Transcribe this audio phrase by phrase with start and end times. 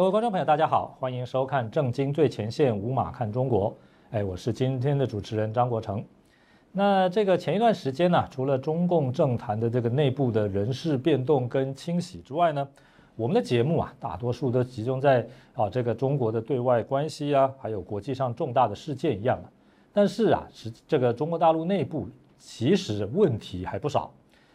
[0.00, 3.76] 各位观众朋友，大家好，欢迎收看《正经最前线》，无马看中国。
[4.12, 6.02] 哎，我是今天的主持人张国成。
[6.72, 12.66] 那这个前一段时间呢，除了中共政坛的这个内部的人事变动跟清洗之外呢，
[13.14, 19.52] 我们的节目啊，大多数都集中在啊这个中国的对外关系啊，还有国际上重大的事件一样啊。
[19.92, 22.08] 但是啊，是这个中国大陆内部
[22.38, 24.10] 其实问题还不少。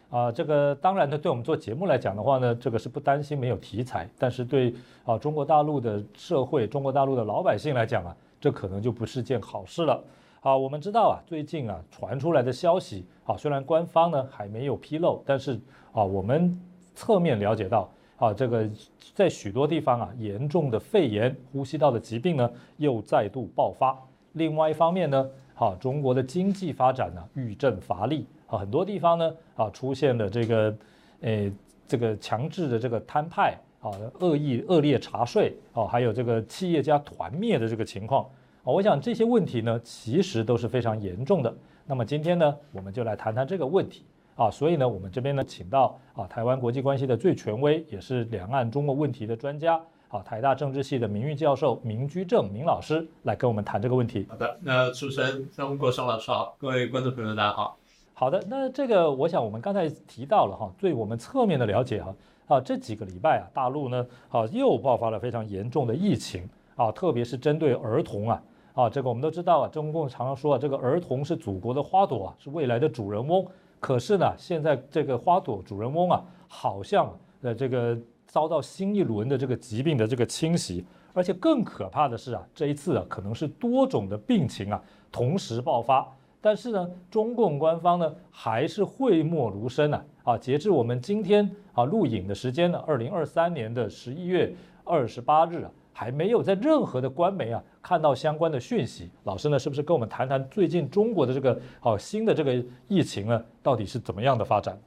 [0.08, 4.72] 啊，这个当然呢，对我们做节目来讲的话呢，这个是不担心没有题材，但是对
[5.04, 10.02] 啊中国大陆的社会、中国大陆的老百姓来讲啊，这可能就不是件好事了。
[10.40, 15.60] 啊，我们知道啊，最近啊传出来的消息啊，虽然官方呢还没有披露，但是
[15.92, 16.56] 啊我们
[16.94, 18.64] 侧面了解到啊，这个
[19.12, 23.98] 在许多地方啊，严重的肺炎、呼吸道的疾病呢又再度爆发。
[24.34, 28.24] 另外一方面呢，啊中国的经济发展呢遇阵乏力。
[28.46, 30.76] 啊，很多地方呢，啊，出现了这个，
[31.20, 31.52] 诶，
[31.86, 38.24] 这个强制的这个摊派啊，恶意恶劣查税啊，还有这个企业家团灭的这个情况
[38.62, 41.54] 啊，我想这些问题呢，其实都是非常严重的。
[41.84, 44.50] 那么今天呢，我们就来谈谈这个问题啊。
[44.50, 54.26] 所以呢，我们这边呢，请到啊，台湾国际关系的最权威，也是两岸中国问题的专家啊，台大政治系的名誉教授明居正明老师来跟我们谈这个问题。
[54.28, 57.76] 好的，那主持人张国生老师好，各位观众朋友大家好。
[58.18, 62.14] 好的，那这个我想我们刚才提到了哈，对我们侧面的了解哈，
[62.46, 68.42] 啊这几个礼拜啊，大陆呢啊又爆发了非常严重的疫情啊，特别是针对儿童啊
[68.72, 73.46] 啊，这个我们都知道啊，中共常常说啊，这个儿童是祖国的花朵啊，是未来的主人翁。
[73.80, 77.94] 可是呢，现在这个花朵主人翁啊，好像呃这个
[78.26, 80.82] 遭到新一轮的这个疾病的这个侵袭，
[81.12, 86.10] 而且更可怕的是啊，这一次啊可能是多种的病情啊同时爆发。
[86.46, 90.38] 但是呢，中共官方呢还是讳莫如深呐啊！
[90.38, 94.54] 截至我们今天啊录影的时间呢，二零二三年的十一月
[94.84, 99.10] 二十八日啊，还没有在任何的官媒啊看到相关的讯息。
[99.24, 104.80] 老师呢，是不是跟我们谈谈最近中国的这个哦新的这个疫情呢，到底是怎么样的发展？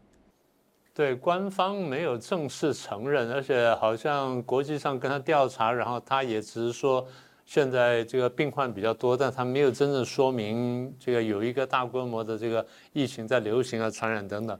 [0.94, 7.06] 对，官方没有正式承认，而且好像国际上跟他调查，然后他也只是说。
[7.50, 14.60] 现在这个病患比较多，但他没有真正说明这个有一个大规模的这个疫情在流行啊、传染等等。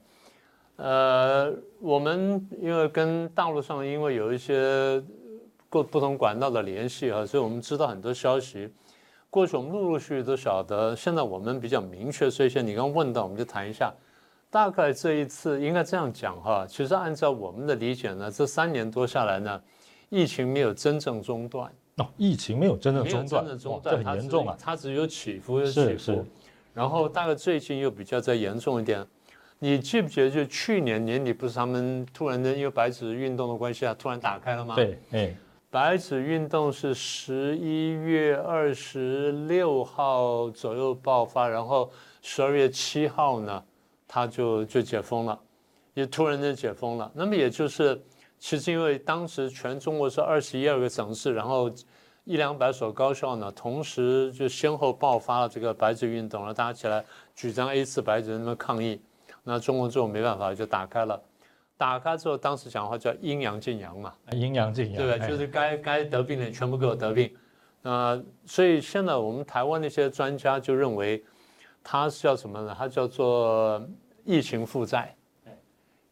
[0.78, 5.00] 呃，我们因为跟大陆上因为有一些
[5.70, 8.68] 各不同管道的联系啊，所以我们知道很多消息。
[9.30, 13.94] 过去我们陆陆续续都晓得，现在我们比较明确，所以像你刚问到，我们就谈一下。
[14.50, 19.62] 大概这一次应该这样讲哈，其实按照我们的理解呢，这三年多下来呢，
[20.10, 21.72] 疫情没有真正中断。
[22.18, 23.46] 疫情没有真的中断，
[23.84, 24.56] 这很严重啊！
[24.60, 26.26] 它只有起伏，有起伏。
[26.74, 29.06] 然后大概最近又比较再严重一点。
[29.60, 34.76] 你记不记得，就去年年底不是他们突然的因为白纸运动的关系啊，突然打开了吗？
[34.76, 35.36] 对，哎，
[35.70, 43.64] 白纸运动是十一月二十六号左右爆发，然后十二月七号呢，
[44.08, 45.38] 它就就解封了，
[45.94, 47.12] 也突然间解封了。
[47.14, 48.02] 那么也就是。
[48.40, 51.70] 其实因为当时全中国是二十一二个省市，然后
[52.24, 57.04] 一两百所高校呢，同时就先后爆发了这个白纸运动，然后大家起来
[57.36, 59.02] 举张 A 四白纸那么抗议，
[59.44, 61.22] 那中国最后没办法就打开了，
[61.76, 65.28] 打开之后当时讲话叫阴阳尽阳嘛，阴阳尽阳，对吧？
[65.28, 67.36] 就是该该得病的全部给我得病，
[67.82, 71.22] 那所以现在我们台湾那些专家就认为，
[71.84, 72.76] 它是叫什么呢？
[72.78, 73.86] 它叫做
[74.24, 75.14] 疫情负债。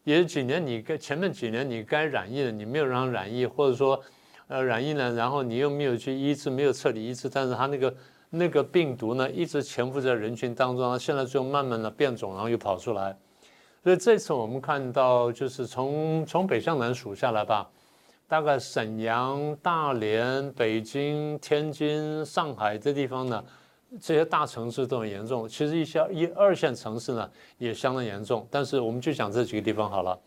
[0.08, 4.00] 也是几年，你该前面几年你该染疫的，你没有让染疫，或者说，
[4.46, 7.94] 呃，染疫了，然后你又没有去医治，没有彻底医治，但是它那个
[8.30, 13.14] 那个病毒呢，一直潜伏在人群当中，现在就慢慢的变种，然后又跑出来。
[13.84, 17.68] 所以这次我们看到，就是从从北向南数下来吧，
[18.26, 23.44] 大概沈阳、大连、北京、天津、上海这地方呢。
[24.00, 28.46] 这些大城市都很严重，其实一些一二线城市呢也相当严重。
[28.50, 30.20] 但是我们就讲这几个地方好了。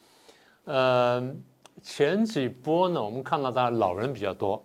[0.66, 1.36] 呃，
[1.81, 4.63] 前几波呢，我们看到大家老人比较多，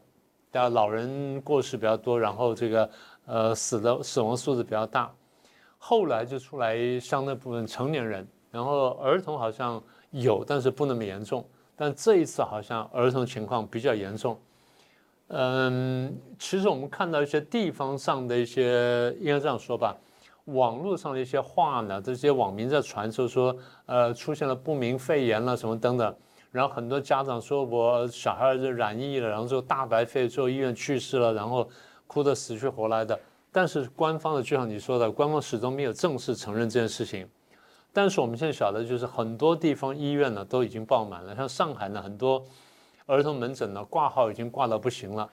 [0.50, 2.90] 大家老人过世比较多，然后这个
[3.26, 5.12] 呃死的死亡数字比较大。
[5.78, 11.46] 后来就出来相当部分成年人，然后儿童好像有，但是不那么严重。
[11.76, 14.38] 但这一次好像儿童情况比较严重。
[15.28, 19.96] 嗯，其实我们看到一些地方上的一些，应该这样说吧，
[20.44, 23.56] 网络上的一些话呢，这些网民在传说说，
[23.86, 26.14] 呃，出现了不明肺炎了什么等等，
[26.52, 31.68] 然后很多家长说我小孩子染疫了，然后就大白肺，最后医院去世了，然后
[32.06, 33.18] 哭得死去活来的。
[33.50, 37.28] 但是官方的就像你说的，官方始终没有正式承认这件事情。
[37.92, 42.44] 但是我们现在晓得就是很多地方医院呢都已经爆满了，像上海呢很多。
[43.06, 45.28] 儿童门诊呢挂号已经挂到不行了。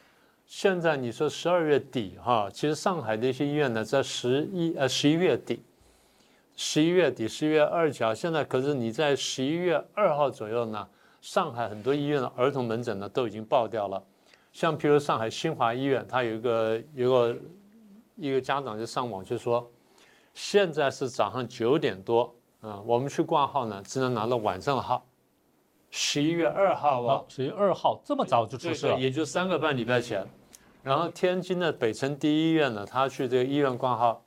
[0.45, 5.63] 现在你说十二月底哈，其实上海的一些医院呢，在十一呃十一月底，
[6.55, 10.87] 十一月底十一月二号，现在可是你在十一月二号左右呢，
[11.21, 14.03] 上海很多医院的儿童门诊呢都已经爆掉了。
[14.51, 17.35] 像譬如上海新华医院，它有一个有个
[18.17, 19.67] 一个家长就上网就说，
[20.33, 25.03] 现在是早上九点多啊，我们去挂号呢，只能拿到晚上的号。
[25.95, 30.27] 十一月二号啊，十一月二号这么早就出事了，也就三个半礼拜前。
[30.81, 34.25] 然后天津的北辰第一医院呢，他去这个医院挂号，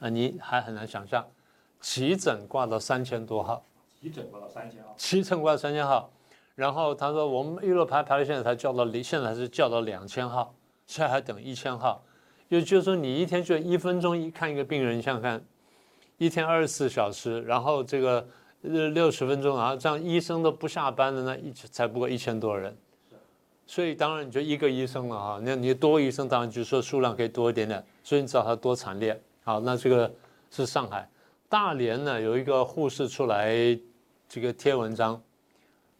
[0.00, 1.22] 啊，你还很难想象，
[1.78, 3.62] 急诊挂到三千多号，
[4.00, 6.10] 急诊挂到三千号，急诊挂到三千号。
[6.54, 10.54] 然后他说我们一路排排到现在才叫到离，现在是叫到两千号，
[10.86, 12.02] 现在还等一千号。
[12.48, 15.44] 也就是说你一天就一分钟一看一个病人，想想看，
[16.16, 18.26] 一天二十四小时，然后这个。
[18.62, 22.76] 呃，六十分钟啊，这样医生都不下班的那一才不过一千多人，
[23.66, 29.18] 所以当然你就一个医生了哈，那你多医生当然就说数量可以多一点点，所以你知道他多惨烈。
[29.44, 30.12] 好，那这个
[30.50, 31.08] 是上海，
[31.48, 33.54] 大连呢有一个护士出来
[34.28, 35.22] 这个贴文章，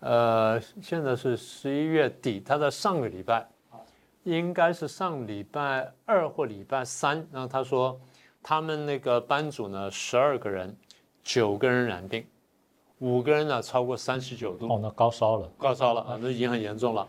[0.01, 3.49] 呃，现在是十一月底，他在上个礼拜，
[4.25, 7.99] 应该是上礼拜二或礼拜三，然后他说
[8.43, 10.77] 他们那个班组呢十二个人，
[11.23, 12.27] 九个人染病。
[12.99, 17.07] 五个人呢，超过三十九度哦，那高烧了，高烧了啊，那已经很严重了。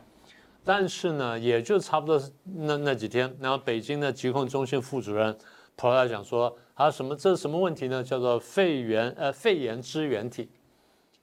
[0.63, 5.36] 但是呢，也就差不多那那几天，然后北京的疾控中心副主任
[5.75, 8.03] 跑来讲说，他什么这是什么问题呢？
[8.03, 10.50] 叫做肺炎呃肺炎支原体，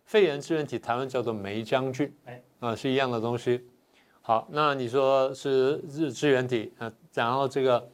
[0.04, 3.64] 肺炎支原体台湾叫做梅浆菌，哎啊是一样的东西。
[4.20, 7.88] 好，那你说是日支原体啊，然后这个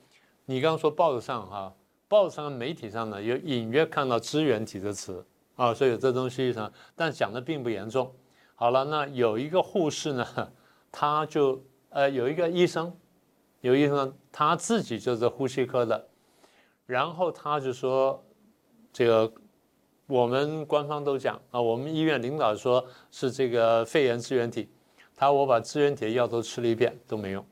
[0.47, 1.75] 你刚刚说报纸上哈，
[2.09, 5.23] 报纸上媒体上呢有隐约看到支原体的词。
[5.57, 8.15] 啊，所以这东西呢，但讲的并不严重。
[8.55, 10.53] 好了，那有一个护士呢，
[10.91, 12.97] 他就呃有一个医生，
[13.61, 16.09] 有医生他自己就是呼吸科的，
[16.87, 18.23] 然后他就说，
[18.93, 19.33] 这个
[20.07, 24.69] 我们官方都讲啊，我们医院领导说是这个肺炎支原体，
[25.15, 27.45] 他我把支原体的药都吃了一遍都没用，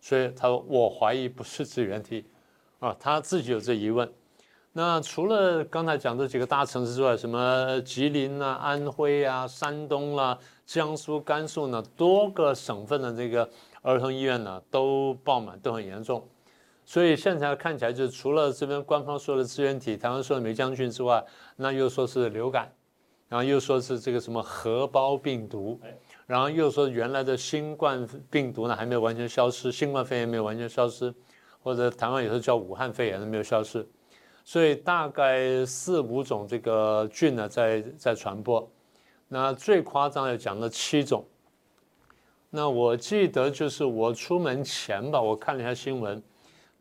[0.00, 2.24] 所以他说我怀疑不是支原体，
[2.78, 4.10] 啊，他自己有这疑问。
[4.74, 13.46] 那除了刚才讲这几个大城市之外，什么吉林啊、安徽啊、山东啦、江苏、甘肃呢，多个省份的这个
[13.82, 16.26] 儿童医院呢都爆满，都很严重。
[16.86, 21.22] 所以现在看起来，就除了这边官方说的支原体、台湾说的梅将军之外，
[21.56, 22.72] 那又说是流感，
[23.28, 25.78] 然后又说是这个什么核包病毒，
[26.26, 31.12] 然后又说原来的新冠病毒呢还没有完全消失，新冠肺炎没有完全消失，
[31.62, 33.86] 或者台湾有时候叫武汉肺炎都没有消失。
[34.44, 38.68] 所以大概四五种这个菌呢在在传播，
[39.28, 41.24] 那最夸张的讲了七种。
[42.50, 46.20] 那我记得就是我出门前吧，我看了一下新闻，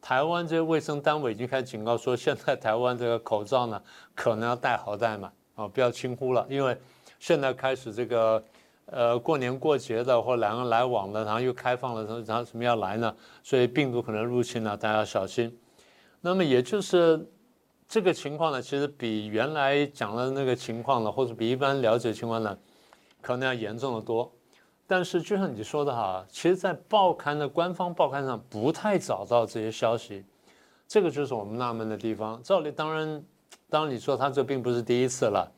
[0.02, 3.82] 台湾这些卫生单位已经开始警告说，现在台湾这个口罩呢
[4.16, 6.76] 可能要戴好戴满啊，不要轻忽了，因为
[7.20, 8.44] 现在开始这个
[8.88, 13.16] 呃过年过节的或两个来往的，然后又开放了，然后什么要来呢？
[13.44, 15.56] 所以病毒可能入侵了，大家要小心。
[16.22, 17.24] 那么也就是。
[17.92, 22.58] 这个情况呢，其实比原来讲的那个情况呢，或者比一般了解情况呢，
[23.20, 24.32] 可能要严重的多。
[24.88, 30.24] 但是就像你说的哈，其实，在报刊的官方报刊上不太找到这些消息，
[30.88, 32.42] 这个就是我们纳闷的地方。
[32.42, 33.22] 照理当然，
[33.70, 35.52] 当你说他这并不是第一次了，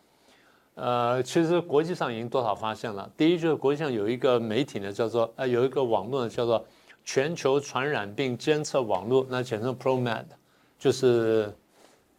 [0.74, 3.08] 呃，其实国际上已经多少发现了。
[3.16, 6.66] 第一就是国际上有一个媒体呢，叫做呃有一个网络呢，叫做
[7.06, 10.26] 全球传染病监测网络，那简称 ProMed，
[10.80, 11.56] 就是。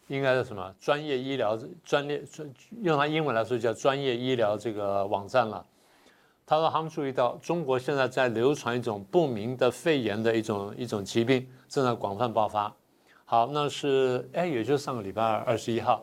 [0.08, 2.50] 应该是什么专业医疗专业专
[2.82, 5.64] 用它英文来说叫专业医疗这个网站了。
[6.46, 12.70] 他说他们注意到中国现在在流传一种不明的肺炎的一种一种疾病正在广泛爆发。
[13.24, 16.02] 好，那是哎，也就是上个礼拜二二十一号，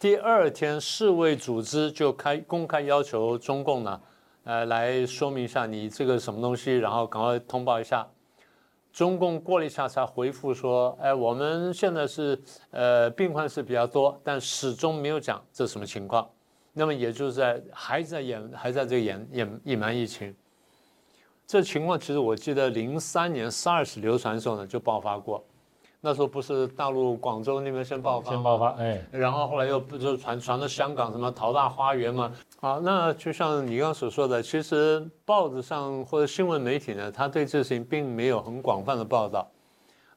[0.00, 4.00] 第二天世卫组织就开公开要求中共呢，
[4.42, 8.04] 呃，来说明一下你这个什么东西，然后赶快通报一下。
[8.96, 16.26] 中共过了一下才回复说：“哎，我们现在是呃病患是比较多，但始终没有讲这什么情况。
[16.72, 20.34] 那么也就是在还在掩，还在这个演演隐瞒疫情。
[21.46, 25.44] 这情况其实我记得零三年 SARS 流传的时候呢就爆发过。”
[26.06, 32.32] 那时候不是大陆广州那边先爆发，先爆发，哎，然后后来又不就传传到香港什么淘大花园嘛？
[32.60, 39.50] 好，那就像你刚刚所说的，其实报纸上或者新闻媒体呢，他对这事情并没有很广泛的报道。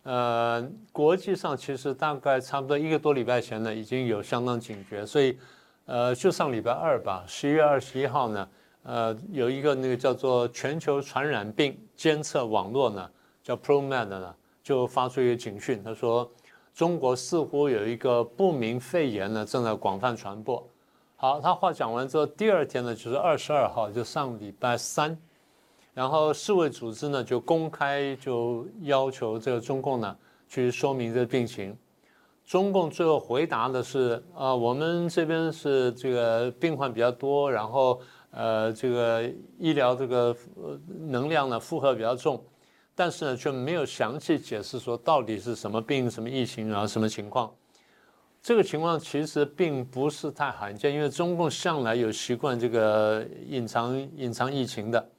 [0.03, 5.39] 呃，国际上其实大概差不多一个多礼拜前呢，已经有相当警觉，所以，
[5.87, 8.47] 呃，就上礼拜二吧，十一月二十一号呢，
[8.83, 13.09] 呃，有一个那个叫做全球传染病监测网络呢，
[13.41, 14.35] 叫 ProMed 呢，
[14.69, 16.29] 就发出一个警讯，他说
[16.75, 20.63] 中国似乎有一个不明肺炎呢正在广泛传播。
[21.15, 25.17] 好，他话讲完之后，第二天呢就是二十二号，就上礼拜三，
[25.95, 30.15] 然后世卫组织呢就公开就要求这个中共呢
[30.47, 31.75] 去说明这个病情。
[32.45, 37.99] 中共最后回答的是啊，我们这边是这个病患比较多，然后
[38.29, 40.35] 呃，这个医疗这个
[41.07, 42.39] 能量呢负荷比较重，
[42.99, 47.49] 但是呢却没有详细解释说到底是什么病、什么疫情，然后什么情况。
[48.43, 55.09] 这个情况其实并不是太罕见，因为中共向来有习惯这个隐藏隐藏疫情的。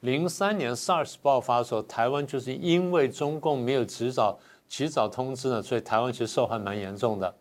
[0.00, 4.38] 零三年 SARS 爆发的时候，台湾就是因为中共没有及早。
[4.70, 7.34] 及早通知呢，所以台湾其实受害蛮严重的。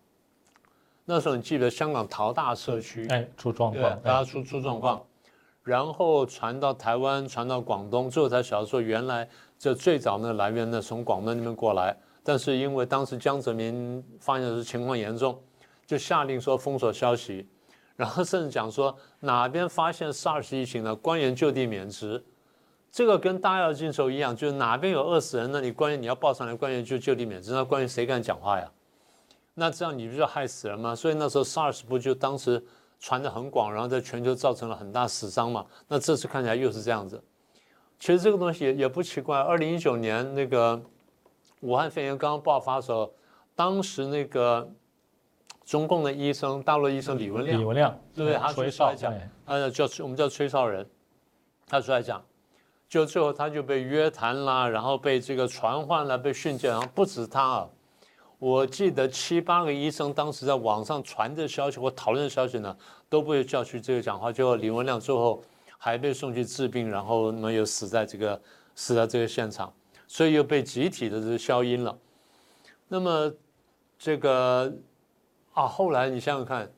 [1.04, 5.06] 那时候你记得香港淘大社区，哎，出状况，大家出出状况，
[5.68, 9.28] 然后传到台湾，传到广东，最后才晓得说，原来
[9.60, 11.94] 这最早那个来源呢从广东那边过来，
[12.24, 15.38] 但是因为当时江泽民发现是情况严重，
[15.86, 17.46] 就下令说封锁消息，
[17.98, 22.24] 然后甚至讲说哪边发现 SARS 疫情呢，官员就地免职。
[22.90, 27.52] 这个跟大药进手一样，就是哪边有饿死人，那你官员你要报上来，官员就就地免职。
[27.52, 28.72] 那官员谁敢讲话呀？
[29.56, 30.96] 那这样你不就害死人吗？
[30.96, 32.64] 所以那时候 SARS 不就当时
[33.00, 35.66] 传的很广，然后在全球造成了很大死伤嘛？
[35.88, 37.24] 那这次看起来又是这样子。
[38.00, 39.40] 其实这个东西也也不奇怪。
[39.40, 40.80] 二零一九年那个
[41.62, 43.12] 武汉肺炎刚刚爆发的时候，
[43.56, 44.70] 当时那个
[45.66, 49.14] 中共的医生，大陆医生李文亮，李文亮对，他出来讲，
[49.46, 50.88] 呃，叫我们叫吹哨人，
[51.68, 52.24] 他出来讲。
[52.90, 57.70] 就最后他就被约谈啦，然后被这个传唤了，被训诫，然后不止他啊，
[58.40, 62.76] 我记得七八个医生当时在网上传的消息或讨论的消息呢，
[63.10, 64.32] 都被叫去这个讲话。
[64.32, 65.44] 就李文亮最后
[65.78, 68.42] 还被送去治病，然后那么又死在这个
[68.76, 69.74] 死在这个现场，
[70.08, 71.98] 所以又被集体的这个消音了。
[72.88, 73.32] 那么
[73.98, 74.72] 这个
[75.54, 76.70] 啊，后来你想想看。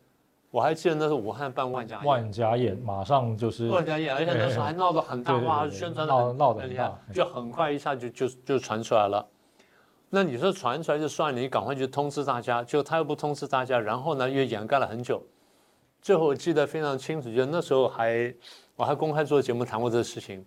[0.51, 9.23] 我还记得那是武汉办万家宴万家宴，马上就是万家宴，而且那时候还闹得很大，哇，宣传的闹闹得很厉害，就很快一下就就就传出来了。
[10.09, 15.23] 那你说传出来就算了，你赶快去通知大家，就他又不通知大家，然后呢又掩盖了很久。
[16.01, 18.33] 最后我记得非常清楚，就那时候还
[18.75, 20.43] 我还公开做节目谈过这个事情。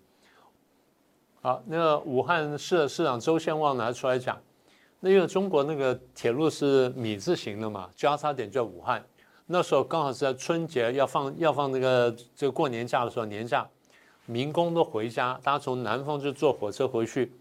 [1.41, 4.41] 好，那个武汉市市长周宪旺拿出来讲，
[5.01, 9.05] 那因为中国那个铁路是米字形的嘛，交叉点叫武汉。
[9.47, 13.69] 那时候刚好是在春节要放要放那个这个过年假的时候，年假，
[14.25, 17.33] 民工都回家，大家从南方就坐火车回去，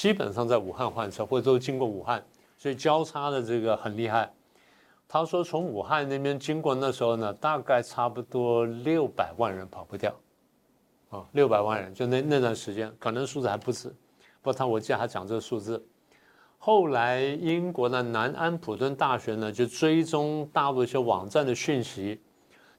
[0.00, 2.24] 基本上在武汉换车，或者都经过武汉，
[2.56, 4.32] 所以交叉的这个很厉害。
[5.06, 10.10] 他说从武汉那边经过那时候呢，大概差不多六百万人跑不掉，
[11.10, 13.90] 啊，六百万人就那那段时间，可能数字还不止，
[14.40, 15.86] 不过，他我记得他讲这个数字。
[16.56, 22.18] 后来，英国的南安普顿大学呢，就追踪大陆一些网站的讯息，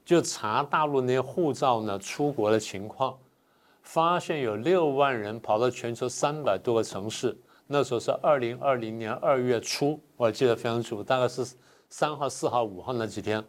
[0.04, 3.16] 就查大陆那些护照呢出国的情况，
[3.82, 7.36] 发现有六万人跑到全球三百多个城市。
[7.66, 11.54] 那时候是二零二零年二月初，我记得非常清楚，大概是
[11.88, 13.42] 三号、四号、五号那几天。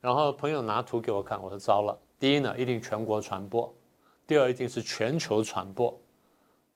[0.00, 3.72] 然后朋友拿图给我看，我说糟了，第一呢，一定全国传播；
[4.26, 5.96] 第二，一定是全球传播。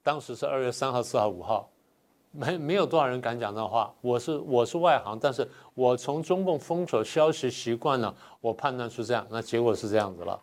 [0.02, 1.70] 当时是二月三号、四号、五号。
[2.36, 3.94] 没没有多少人敢讲这话。
[4.00, 10.42] 我是我是外行，但是我从中共封锁消息习惯了，我判断出这样，那结果是这样子了。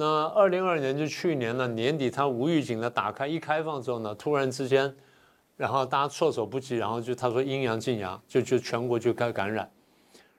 [0.00, 4.90] 那二零二二年就去年呢年底，他无预警的打开一开放之后呢，突然之间，
[5.58, 9.70] 然后大家措手不及，然后就他说阴阳进阳，就就全国就该感染，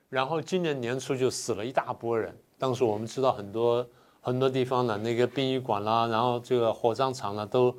[0.08, 2.36] 然后今年年初就死了一大波人。
[2.58, 3.86] 当时我们知道很多
[4.20, 7.72] 很多地方的那个殡仪馆啦，然后这个火葬场呢都。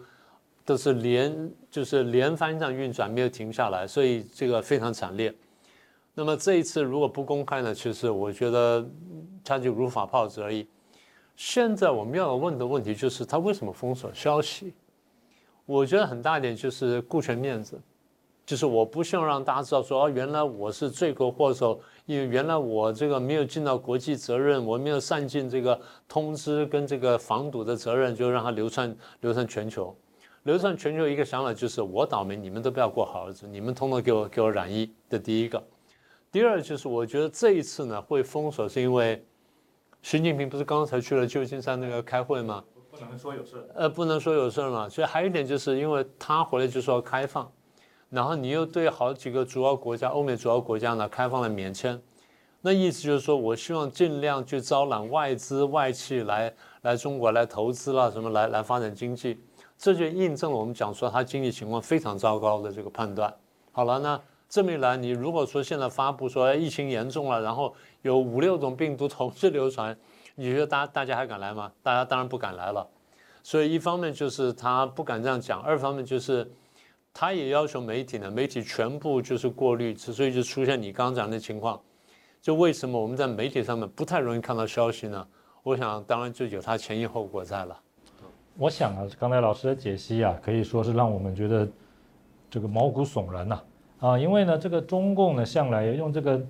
[0.66, 5.36] 都是连就是连番这样运转，没有停下来，所以这个非常惨烈。
[6.14, 8.90] 那么这一次如果不公开呢，其实我觉得
[9.44, 10.66] 他就如法炮制而已。
[11.36, 14.74] 现在我们要问的问题就是，他为什么封锁消息？
[15.66, 17.80] 我觉得很大一点就是顾全面子，
[18.46, 29.96] 就是我不希望让大家知道说，哦，原来我是罪魁祸首，因为原来我这个没有尽到国际责任，我没有善尽这个通知跟这个防堵的责任，就让它流窜流窜全球。
[30.44, 35.64] 流传全球一个想法就是我倒霉，你们都不要过好日子，你们通通给我给我染疫这第一个。
[36.30, 39.24] 第二就是我觉得这一次呢会封锁，是因为
[40.04, 42.62] 习近平不是刚才去了旧金山那个开会吗？
[42.92, 43.66] 不能说有事。
[43.74, 44.88] 呃，不能说有事嘛。
[44.90, 47.50] 所以还有一点就是因为他回来就说要开放，
[48.10, 52.00] 然后你又对好几个主要国家，欧美主要国家呢开放了免签，
[52.60, 59.40] 那意思就是说我希望尽量去招揽外资外企来来中国来投资啦，什么来来发展经济，
[59.78, 63.34] 这就印证了我们讲说他经济情况非常糟糕的这个判断。
[63.72, 64.22] 好了，那
[64.54, 69.98] 这么一来，你如果说现在发布说疫情严重了，然后有五六种病毒同时流传，
[70.36, 71.72] 你觉得大大家还敢来吗？
[71.82, 72.88] 大家当然不敢来了。
[73.42, 76.48] 所以一方面就是他不敢这样讲，二方面就是
[77.12, 81.82] 他也要求媒体呢，媒体全部就是过滤，所以就出现你刚刚讲的情况。
[82.40, 85.28] 就为什么我们在媒体上面不太容易看到消息呢？
[85.64, 87.76] 我想当然就有它前因后果在了。
[88.60, 91.68] 我想啊，刚才老师的解析啊，可以说是让我们觉得
[92.52, 93.60] 这个毛骨悚然呐，
[94.20, 96.42] 因为呢，这个中共呢向来用这个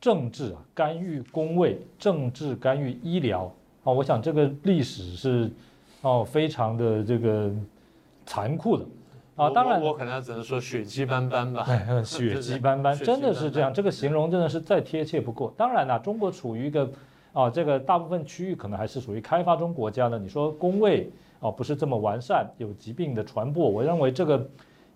[0.00, 3.44] 政治啊干预工位，政治干预医疗
[3.84, 5.50] 啊，我想这个历史是
[6.02, 7.52] 哦非常的这个
[8.26, 8.84] 残酷的
[9.36, 9.50] 啊。
[9.50, 11.64] 当然，我可能只能说血迹斑斑吧。
[12.04, 15.54] 血迹 斑斑，真的是这样，这个形容真的是再贴切不过。
[15.56, 16.90] 当然了，中国处于一个
[17.32, 20.18] 啊，这个大部分区域可能还是属于开发中国家呢。
[20.18, 24.48] 你说工位啊不是这么完善，有疾病的传播，我认为这个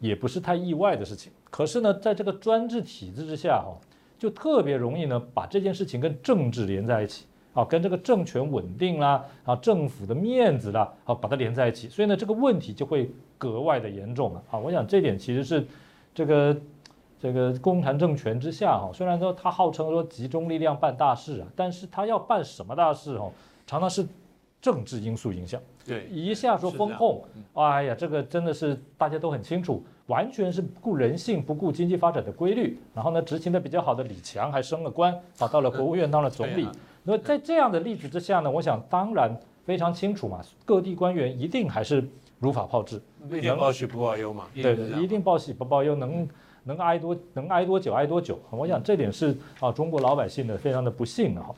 [0.03, 1.33] 也不是太意外的事情。
[1.51, 3.73] 可是呢，在这个专制体制之下哈，
[4.19, 7.25] 就特别容易呢把这件事情跟政治连在一起。
[7.55, 14.43] 啊，跟这个政权稳定啦，啊，政府的面子啦，啊，把它连在一起，所以呢，这个问题就会格外的严重了。
[14.51, 15.67] 啊，我想这点其实是
[16.15, 16.57] 这个
[17.21, 23.31] 这个共产政权之下哈，虽然说他号称说集中力量办大事啊，但是他要办什么大事哦，
[23.67, 24.07] 常常是
[24.63, 25.61] 政治因素影响。
[25.85, 32.79] 对，一下说风控，哎呀，这个真的是大家都很清楚，完全是不顾人性、不顾经济发展的规律。
[32.95, 36.69] 然后呢，执行的比较好的李强还升了官，啊，到了国务院当了总理。
[37.03, 44.45] 那么在这样的例子之下呢，我想当然非常清楚嘛，各地官员一定还是如法炮制，能报喜不报忧嘛。
[44.55, 46.29] 对对，一定报喜不报忧，能
[46.63, 48.39] 能挨多能挨多久挨多久。
[48.51, 51.53] 我想这点是啊，中国老百姓的非常的不幸的哈。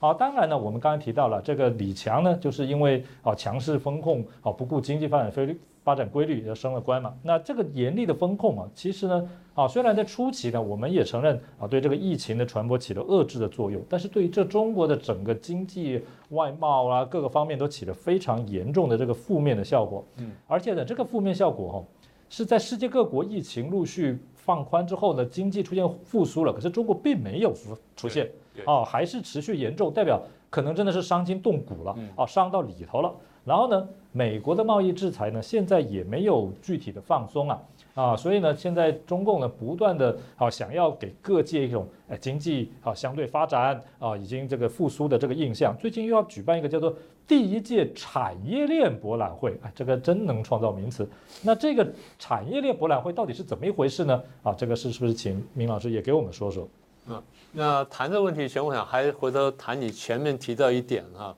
[0.00, 7.14] 好，当然呢，我们刚才提到了这个李强呢，就是因为啊强势风控啊不顾经济发展规律发展规律而升了官嘛。
[7.22, 20.02] 那这个严厉的风控啊，其实呢啊虽然在初期呢，我们也承认啊对这个疫情的传播起了遏制的作用，但是对于这中国的整个经济、外贸啊各个方面都起了非常严重的这个负面的效果。
[20.16, 21.84] 嗯，而且呢，这个负面效果哈
[22.30, 28.26] 是在世界各国疫情陆续放宽之后呢，经济出现复苏了，可是中国并没有复出现。
[28.66, 33.12] 哦，还是持续严重，代表可能真的是伤筋动骨了，哦，伤到里头了。
[33.42, 37.60] 然后呢，美国的贸易制裁呢，现在也没有具体的放松啊，
[37.94, 45.74] 啊，所以呢，现在中共呢，不断的啊，想要给各界一种哎经济啊相对发展啊，已经这个复苏的这个印象。
[45.78, 46.94] 最近又要举办一个叫做
[47.26, 51.08] 第一届产业链博览会，哎，这个真能创造名词。
[51.42, 54.22] 那这个产业链博览会到底是怎么一回事呢？
[54.42, 56.68] 啊，这个是是不是请明老师也给我们说说？
[57.06, 61.34] 嗯，那谈这个问题前，我想还回头谈你前面提到一点哈，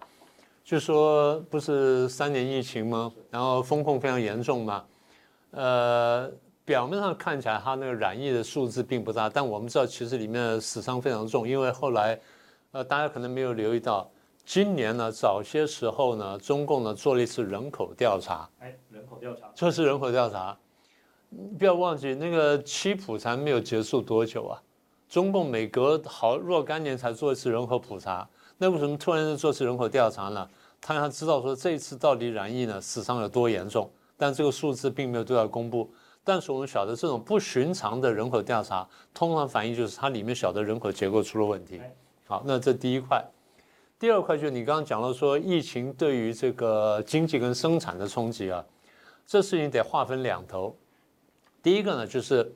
[0.65, 3.11] 就说不是三年疫情吗？
[3.31, 4.85] 然后风控非常严重嘛，
[5.53, 6.31] 呃，
[6.65, 12.21] 表面上看起来它那个染疫的数字并不大，但我们知道其实里面死伤非常重，因为后来，
[12.73, 14.11] 呃，大家可能没有留意到，
[14.45, 20.57] 今年呢早些时候呢，中共呢做了一次人口调查，哎，人口调查，这是人口调查，
[21.59, 24.63] 不要忘记那个七普才没有结束多久啊。
[25.13, 30.49] 中共每隔好若干年才做一次人口普查，那为什么突然间做一次人口调查呢？
[30.81, 35.93] 他要知道说这一次到底染疫呢死伤有多严重，但这个数字并没有对外公布。
[36.25, 41.79] 但是我们晓得这种不寻常的人口调查，通常反映就是它里面晓得人口结构出了问题。
[42.27, 43.23] 好，那这第一块，
[43.99, 48.65] 第二块就是你刚刚讲了说疫情对于这个经济跟生产的冲击啊，
[49.27, 50.75] 这事情得划分两头。
[51.63, 52.51] 第一个呢就是，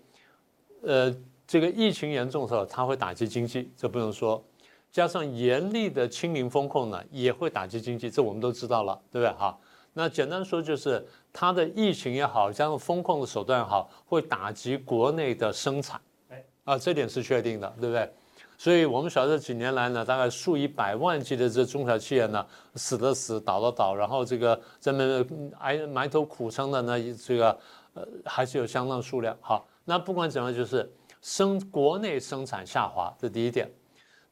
[0.80, 1.14] 呃。
[1.46, 4.42] 这个疫情严重的时候，它会打击经济，这不用说。
[4.90, 9.32] 加上严厉的清零风控呢，也会打击经济，这我们都知道了，对不对？
[9.36, 9.58] 哈，
[9.92, 16.00] 那简单说就是，它的疫情也好，加上风控的手段也好，会打击国内的生产。
[16.30, 18.10] 哎，啊，这点是确定的，对不对？
[18.56, 25.24] 所以我们晓得这几年来呢，大概数以百万计的这中小企业呢，死的死，倒的倒，然后这个这么
[25.58, 27.58] 挨埋头苦撑的呢，这个
[27.92, 29.36] 呃，还是有相当数量。
[29.42, 30.90] 好，那不管怎样，就是。
[31.26, 33.68] 生国内生产下滑，这第一点。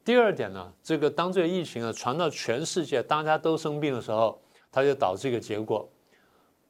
[0.05, 5.85] 第二点呢，这个当这个疫情啊传到全世界，大家都生病的时候，它就导致一个结果，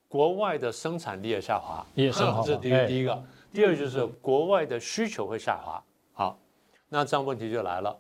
[0.08, 3.24] 国外的生产力也下滑，也 是这第第一个。
[3.54, 5.80] 第二就是国外的需求会下滑。
[6.14, 6.40] 好，
[6.90, 7.96] 那这样问题就来了。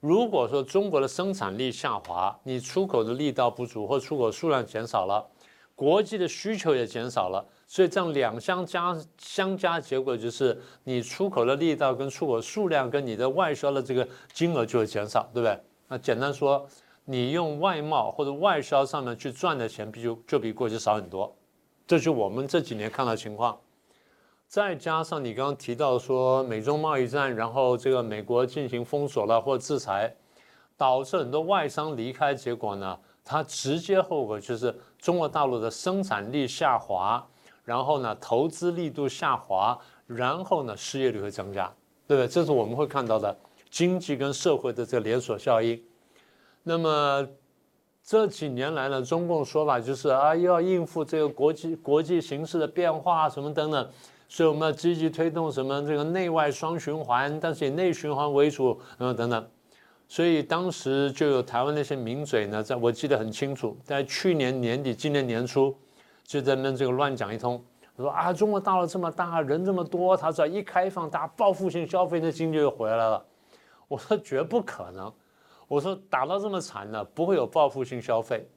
[0.00, 5.26] 如果说中国的生产力下滑，你出口的力道不足或出口数量减少了，
[5.74, 7.42] 国际的需求也减少了，
[7.74, 15.60] 所以这样两相加相加，结果就是你出口的力道跟出口数量跟你的外销的这个金额就会减少，对不对？
[15.88, 16.64] 那简单说，
[17.04, 21.36] 你用外贸或者外销上面去赚的钱，比就就比过去少很多，
[21.84, 23.58] 这就我们这几年看到情况。
[24.46, 30.14] 再加上你刚刚提到说美中贸易战，然后这个美国进行封锁了或制裁，
[30.76, 37.26] 导致很多外商离开，结果呢，它直接后果就是中国大陆的生产力下滑，
[37.64, 41.72] 然后呢投资力度下滑，然后呢失业率会增加，
[42.06, 42.28] 对不对？
[42.28, 43.36] 这是我们会看到的
[43.70, 45.80] 经济跟社会的这个连锁效应。
[46.62, 47.26] 那么
[48.02, 53.88] 这几年来呢，中共说法就是啊，要应付这个国际国际形势的变化什么等等。
[54.26, 59.46] 所以我们要积极推动什么这个内外双循环，但是以内循环为主，嗯等等。
[60.08, 65.76] 所以当时就有台湾那些名嘴呢，在我记得很清楚，在去年年底、今年年初，
[66.24, 67.62] 就在那这个乱讲一通，
[67.96, 73.24] 说啊，中国大陆这么大，人这么多，他只要一开放，大家报复性消费，那经济就回来了。
[73.86, 75.12] 我说绝不可能，
[75.68, 78.48] 我说打到这么惨呢，不会有报复性消费。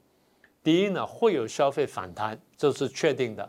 [0.64, 3.48] 第一呢，会有消费反弹，这是确定的。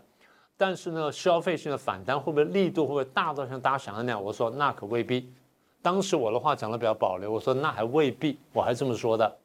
[0.57, 4.23] 但是呢，消费性的反弹会不会力度会不会大到像大家想的那样？
[4.23, 5.33] 我说那可未必。
[5.81, 9.37] 当时我的话讲的比较保留，我说那还未必，我还这么说的。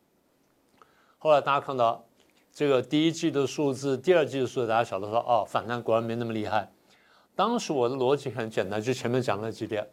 [1.20, 2.04] 后来大家看到
[2.54, 6.72] 这个第一季的数字，第二季的数字，大家晓得说哦，反弹果然没那么厉害。
[7.36, 9.88] 当时我的逻辑很简单，就前面讲那几点。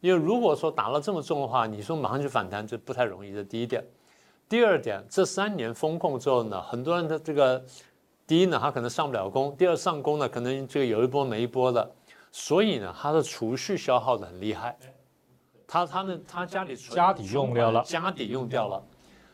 [0.00, 3.32] 因为如果说打了这么重的话，你说马上就反弹，这不太容易。
[3.32, 3.84] 这第一点。
[4.48, 7.64] 第二点，这三年风控之后呢，很多人的这个。
[8.26, 11.90] 第一呢，他可能上不了工；第二，上工呢，可能这个有一波没一波的，
[12.30, 14.78] 所以呢，他的储蓄消耗的很厉害。
[15.66, 18.80] 他他们，他家里家底用掉了，家底用掉了，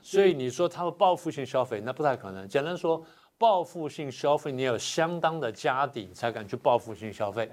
[0.06, 2.46] 所以你说他会报复性消费，那不太可能。
[2.46, 3.04] 简单说，
[3.36, 7.50] 报复性消费，你有相当的家底才敢去报复性消费。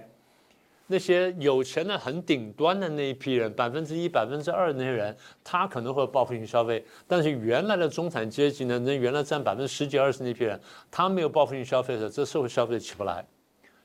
[0.85, 6.85] 那些有钱的很顶端的那一批人，百分之一、百分之二那些人，他可能会报复性消费。
[7.07, 10.61] 但是原来的中产阶级呢，那原来占百分之十几、二十那批人，
[10.91, 13.25] 他没有报复性消费的时候，这社会消费起不来。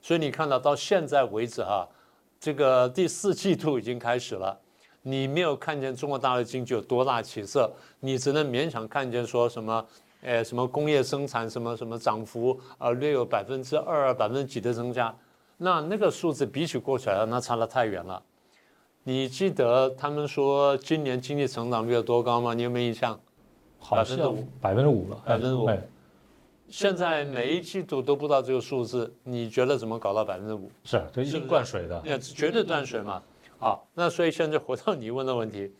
[0.03, 1.89] 所以你看到到现在为止哈，
[2.39, 4.61] 这个第四季度已经开始了，
[5.09, 9.87] 你没有看见中国大陆经济有多大起色，你只能勉强看见说什么，
[10.21, 15.15] 呃，什么工业生产什么什么涨幅啊，略有百分之二、百分之几的增加。
[15.57, 18.23] 那那个数字比起过去来，那差得太远了。
[19.03, 22.53] 你记得他们说今年经济成长率有多高吗？
[22.53, 23.19] 你有没有印象？
[23.91, 25.67] 百分之五，百分之五了，百分之五。
[26.69, 30.71] 现在每一季度都不知道这个数字，你觉得怎么搞到百分之五？
[30.85, 32.03] 是，这一定断水的。
[32.05, 33.23] 那绝对断水嘛。
[33.61, 35.75] 好，那所以现在回到你问的问题，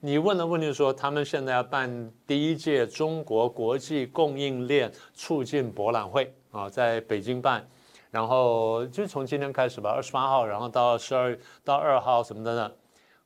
[0.00, 7.66] 你问的问题说，他们现在要办第一届中国国际供应链促进博览会啊，在北京办。
[8.10, 12.70] 然后就从今天开始吧，二十八号，然后到十二到二号什么的呢？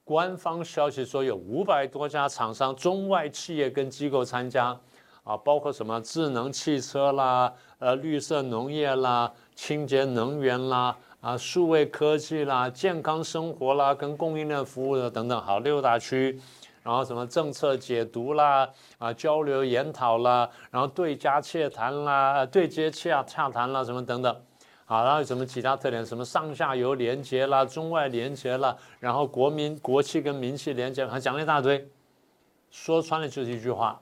[0.04, 4.66] 官方消息说有五百多家厂商、中外企业跟机构参加，
[5.24, 16.40] 啊，包括什么智能汽车啦、呃绿色农业啦、清洁能源啦、啊数位科技啦、健康生活啦、跟供应链服务的等等，好六大区，
[16.82, 24.40] 然后什么政策解读啦、啊交流研讨啦，然后对家洽谈啦、对接洽洽谈啦什么等等。
[24.84, 26.06] 好，然后有什么其他特点？
[26.06, 31.86] 什么上下游连接啦，中外连接啦，然后国民国企跟民企连接，还讲了一大堆。
[32.70, 34.00] 说穿了就是一句话，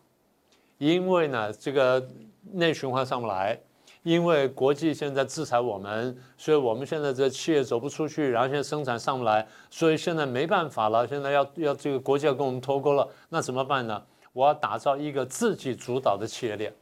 [0.79, 2.07] 因为呢，这个
[2.53, 3.59] 内循环上不来，
[4.07, 14.01] 因为国际现在制裁我们，所以我们现在这企业走不出去，然后现在生产上不来，所以现在没办法了，现在要要这个国际要跟我们脱钩了，那怎么办呢？
[14.33, 16.73] 我要打造一个自己主导的企业链。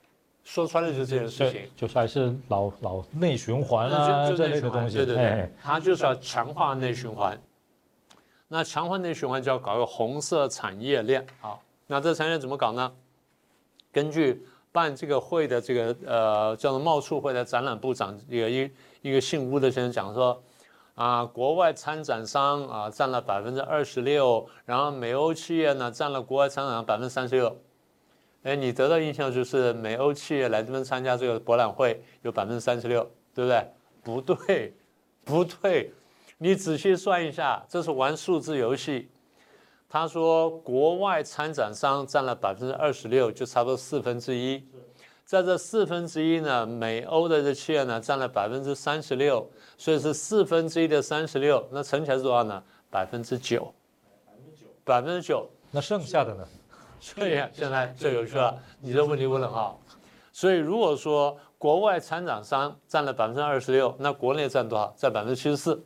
[0.43, 4.99] 说穿了就是这件事情，就是还是老老内循环啊这类的东西。
[4.99, 7.41] 对对对，他就是要强化内循环。
[8.49, 11.27] 那强化内循环就要搞个红色产业链。
[11.41, 12.93] 好，那这产业链怎么搞呢？
[13.91, 18.69] 根据办这个会的这个呃叫做贸促会的展览部长一个一
[19.03, 20.43] 一个姓吴的先生讲说，
[20.97, 27.57] 啊，国外参展商啊占了百分之二十六，然后美欧企业呢占了国外参展商百分之三十六。
[28.43, 33.71] 哎，你得到印象就是美欧企业来这边参加这个博览会有百分之三十六，对不对？
[34.03, 34.75] 不对，
[35.25, 35.93] 不对，
[36.39, 39.09] 你仔细算一下，这是玩数字游戏。
[39.95, 44.61] 他说国外参展商占了百分之二十六，就差不多四分之一。
[45.25, 52.61] 在这四分之一呢，美欧的这企业呢占了百分之三十六，所以是四分之一的三十六，那乘起来是多少呢？
[52.91, 53.73] 百分之九。
[54.27, 54.67] 百分之九。
[54.83, 55.49] 百分之九。
[55.71, 56.45] 那剩下的呢？
[56.99, 59.81] 所以现在最有趣了，你这问题问得好。
[60.33, 64.93] 所以如果说国外参展商占了百分之二十六，那国内占多少？
[64.97, 65.81] 占百分之七十四。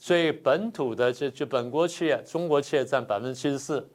[0.00, 3.86] 所以本土的就就本国企业，中国企业占百分之七十四，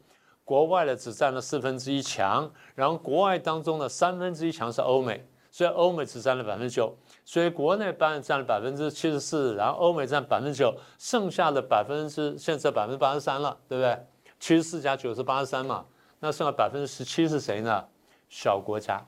[0.44, 2.50] 国外的只占了四分之一强。
[2.76, 6.96] 然后国外当中的三分之一强是欧美，所以欧美只占了百分之九。
[7.26, 13.98] 所以国内班占了百分之七十四，然后欧美占百分之九，剩下的百分之现在百分之八十三了，对不对？
[14.40, 15.84] 七十四加九是八十三嘛，
[16.20, 17.84] 那剩下百分之十七是谁呢？
[18.30, 19.04] 小国家，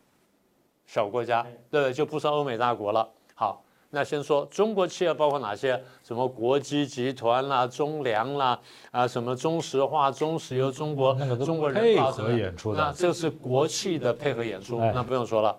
[0.88, 1.94] 小国家，对不对？
[1.94, 3.08] 就不是欧美大国了。
[3.36, 5.82] 好，那先说中国企业包括哪些？
[6.04, 8.60] 什么国际集团啦、中粮啦，
[8.92, 11.14] 啊，什么中石化、中石油、中国
[11.46, 15.56] 中国人配合演出的，那这是国企的配合演出，那不用说了。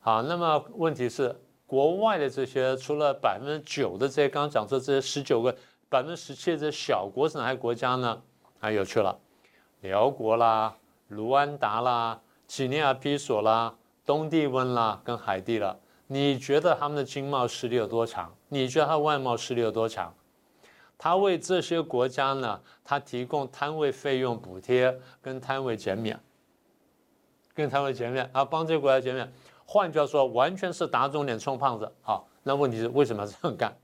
[0.00, 1.40] 好，那么问题是。
[1.66, 5.50] 国外的这些，除了百分之九的这些，刚刚讲说这些十九个
[5.88, 8.20] 百分之十七的这些小国是哪些国家呢？
[8.60, 9.18] 啊，有趣了，
[9.80, 10.76] 辽国啦、
[11.08, 15.76] 卢安达啦、几内亚比索啦、东帝汶啦跟海地了。
[16.14, 18.32] 你觉得他们的经贸实力有多强？
[18.48, 20.14] 你觉得他外贸实力有多强？
[20.96, 26.16] 他为这些国家呢，他提供摊位费用补贴跟摊位减免，
[27.52, 29.28] 跟摊位减免，啊，帮这些国家减免。
[29.66, 31.92] 换句话说，完全是打肿脸充胖子。
[32.00, 33.76] 好，那问题是为什么要这样干？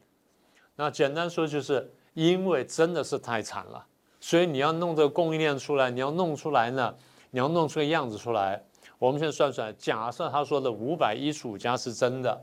[0.77, 3.85] 那简单说，就是因为真的是太惨了，
[4.21, 6.95] 所以你要弄这个供应链出来，你要弄出来呢，
[7.33, 8.63] 你要弄出个样子出来。
[9.01, 12.39] 我们现在算算，假设他说的五百一十五家是真的，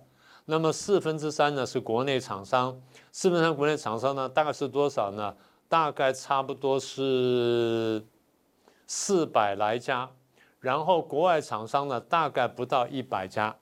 [0.45, 2.75] 那么四分之三呢是国内厂商，
[3.11, 5.35] 四分之三国内厂商呢大概是多少呢？
[5.69, 8.03] 大概差不多是
[8.87, 10.09] 四百来家。
[10.59, 13.55] 然后国外厂商呢，大概不到一百家，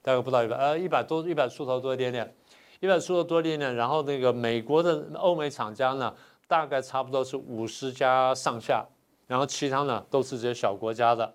[0.00, 2.34] 大概不到一百，呃，一百多，一百出头多一点点，
[2.80, 3.74] 一百出头多一点点。
[3.74, 6.14] 然后那个美国的欧美厂家呢，
[6.48, 8.86] 大概差不多是五十家上下，
[9.26, 11.34] 然后其他呢都是这些小国家的。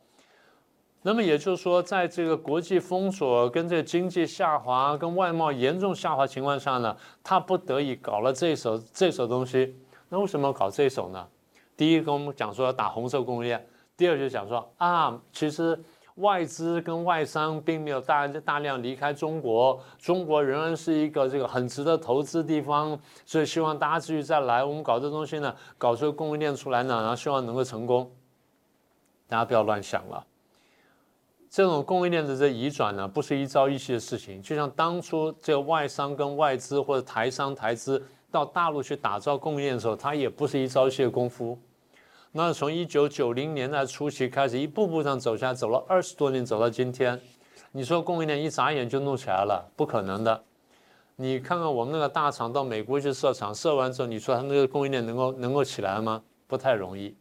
[1.04, 9.76] 那么也就是说，在这个国际封锁、跟这个经济下滑、跟外贸严重下滑情况下呢，他不得已搞了这手这手东西。
[10.10, 11.28] 那为什么要搞这手呢？
[11.76, 13.68] 第一，跟我们讲说要打红色供应链。
[13.98, 15.80] 第二就讲说啊，其实
[16.16, 24.64] 外资跟外商并没有大大量离开中国，中国仍然是一个这个很值得投资地方，所以希望大家继续再来。
[24.64, 28.12] 我们搞这东西呢，搞出个供应链出来呢，然后希望能够成功。
[29.28, 30.24] 大家不要乱想了，
[31.52, 34.42] 这种供应链的这移转呢，不是一朝一夕的事情。
[34.42, 41.60] 就像当初这个外商跟外资或者台商台资到大陆去打造供应链的时候，它也不是一朝一夕的功夫。
[42.32, 47.20] 那从一九九零年代初期开始，一步步上走下，走了二十多年，走到今天，
[47.74, 49.70] 你说供应链一眨眼就弄起来了？
[49.76, 50.42] 不可能的。
[51.18, 56.24] 你看看我们那个大厂到美国去设厂，设完之后，你说它那个供应链能够能够起来吗？
[56.48, 57.14] 不太容易。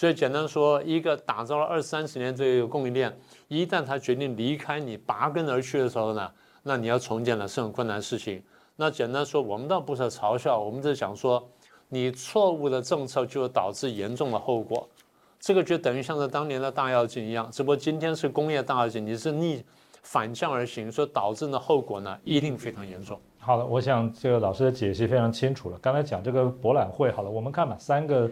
[0.00, 3.14] 所以简单说，一个打造了二三十年这个供应链，
[3.48, 6.32] 一旦它决定离开你拔根而去的时候呢，
[6.62, 8.42] 那你要重建了是很困难的事情。
[8.76, 11.46] 那简单说，我们倒不是嘲笑，我们是想说。
[11.90, 14.88] 你错误的政策就导致严重的后果，
[15.38, 19.62] 这个就等于像是当年的大跃进一样，只不过今天是工业大跃进，你是逆
[20.02, 23.20] 反向而行，所导致的后果呢一定非常严重。
[23.38, 25.76] 好了，我想这个老师的解析非常清楚了。
[25.82, 28.30] 刚才讲这个博览会，好了，我们看吧，三个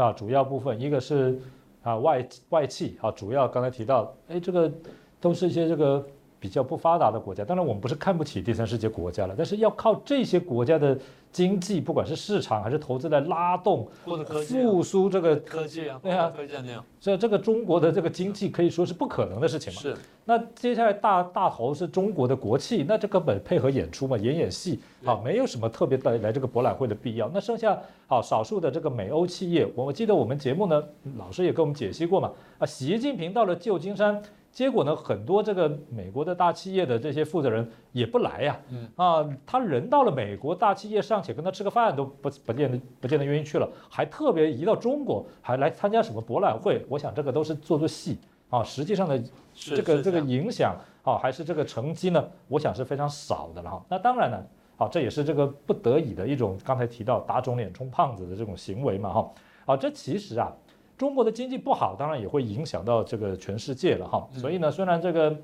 [0.00, 1.38] 啊主要部分，一个是
[1.82, 4.72] 啊外外气啊，主要刚才提到，哎，这个
[5.20, 6.06] 都是一些这个。
[6.40, 10.96] 比较不发达的国家，当然我们不是看不起第三世界国家了，但是要靠这些国家的
[11.32, 19.80] 经济，不管是市场还是投资来拉动或者复苏这个科技啊，对啊，科技那样，所以这个中国的这个经济可以说是不可能的事情嘛。
[19.80, 19.96] 是。
[20.24, 27.30] 那接下来大大头是中国的国企，那这根本配合演出嘛，演演戏啊，没有什么特别来来这个博览会的必要。
[27.32, 30.82] 那剩下啊少数的这个美欧企业，我记得我们节目呢，
[31.16, 34.22] 老师也给我们解析过嘛，啊，习近平到了旧金山。
[34.50, 46.84] 结果呢，很多这个美国的大企业的这些负责人也不来呀，嗯啊，他人到了美国大企业尚且跟他吃个饭都不不见得不见得愿意去了，还特别移到中国，还来参加什么博览会？
[46.88, 48.18] 我想这个都是做做戏
[48.50, 49.22] 啊，实际上的
[49.54, 53.84] 这个这个影响啊，还是这个成绩呢，我想是非常少的了哈。
[53.88, 54.42] 那当然呢，
[54.78, 59.30] 啊，这也是这个不得已的一种刚才提到打肿脸充胖子的这种行为嘛哈。
[59.66, 60.52] 啊，这其实啊。
[60.98, 64.28] 中国的经济不好，当然也会影响到这个全世界了哈。
[64.32, 65.34] 所以呢，虽然这个，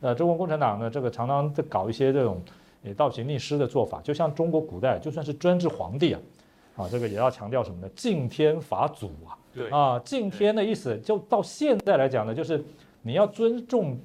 [0.00, 2.40] 呃，中国共产党呢，这个常常在搞一些这种，
[2.82, 6.20] 也倒行逆施的做法，就像中国古代就算是专制皇帝啊，
[6.76, 7.88] 啊，这个也要强调什么呢？
[7.94, 9.36] 敬天法祖啊。
[9.54, 9.68] 对。
[9.68, 12.64] 啊，敬天的意思，就到现在来讲呢，就是
[13.02, 13.98] 你要尊重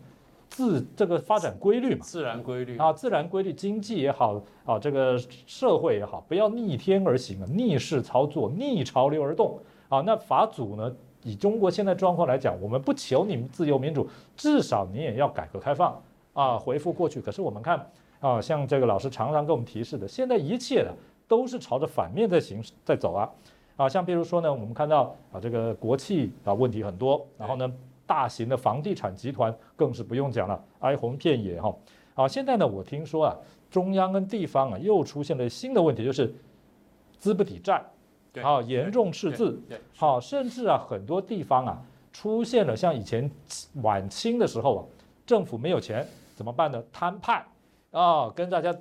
[0.50, 2.02] 自这个发展规律嘛。
[2.02, 2.78] 自然规律。
[2.78, 9.58] 啊，自然规律，经济也好啊，这个社会也好，不要逆天而行啊，逆势操作，逆潮流而动。
[9.90, 10.94] 啊，那法祖呢？
[11.24, 17.20] 以中国现在状况来讲，我们不求你们自由民主，至少你也要改革开放啊，回复过去。
[17.20, 17.86] 可是我们看
[18.20, 20.94] 啊，像这个老师常常给我们提示的，现在一切的
[21.28, 23.30] 都是朝着反面在行在走啊
[23.76, 27.70] 啊，像比如说呢，我们看到啊，这个国企啊问题很多，然后呢，
[28.06, 31.76] 大型的房地产集团更是不用讲了，哀鸿遍野哈。
[32.16, 33.36] 啊，现在呢，我听说啊，
[33.70, 36.34] 中央跟地方啊又出现了新的问题，就是
[37.18, 37.84] 资不抵债，
[38.44, 39.62] 好严重赤字，
[39.96, 43.30] 好，甚至啊很多地方啊出现了像以前
[43.82, 44.82] 晚清的时候啊，
[45.26, 46.84] 政府没有钱怎么办呢？
[46.92, 47.46] 摊派
[47.92, 48.76] 啊，跟大家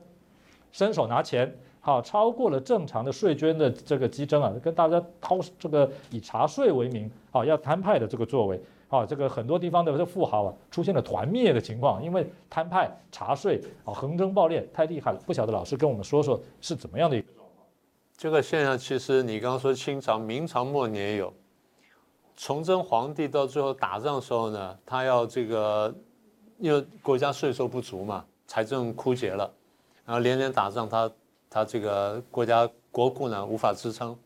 [0.72, 8.60] 伸手拿钱，好，超过了正常的税捐的这个激征啊，跟大家掏这个以查税为名，好要摊派的这个作为。
[8.88, 15.18] 啊，这个很多地方的这富豪啊，出现了团灭的情况，因为摊派查税啊，横征暴敛太厉害了。
[15.26, 17.26] 不晓得老师跟我们说说是怎么样的一个？
[18.16, 21.30] 这个现象其实你刚刚说清朝、明朝末年有，
[22.34, 25.94] 崇祯皇帝到最后打仗的时候呢，他要这个，
[26.58, 29.52] 因为国家税收不足嘛，财政枯竭了，
[30.06, 31.10] 然后连连打仗，他
[31.50, 34.18] 他这个国家国库呢无法支撑，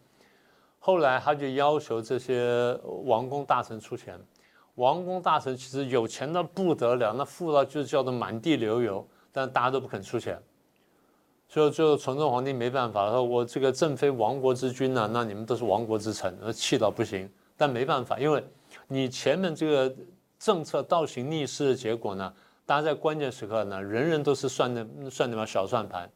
[0.78, 4.16] 后来他就要求这些王公大臣出钱。
[4.76, 10.40] 王公大臣其实有钱的不得了，那富到就叫做满地流油，但大家都不肯出钱，
[11.52, 17.28] 所以最后崇祯皇帝没办法，说我这个正非亡国之君呢，那你们都是亡国之臣，气到不行。
[17.56, 18.40] 但没办法，因为
[18.86, 19.92] 你前面这个
[20.38, 22.32] 政策倒行逆施的结果呢，
[22.64, 26.08] 大家在关键时刻呢，人人都是算的算那把小算盘。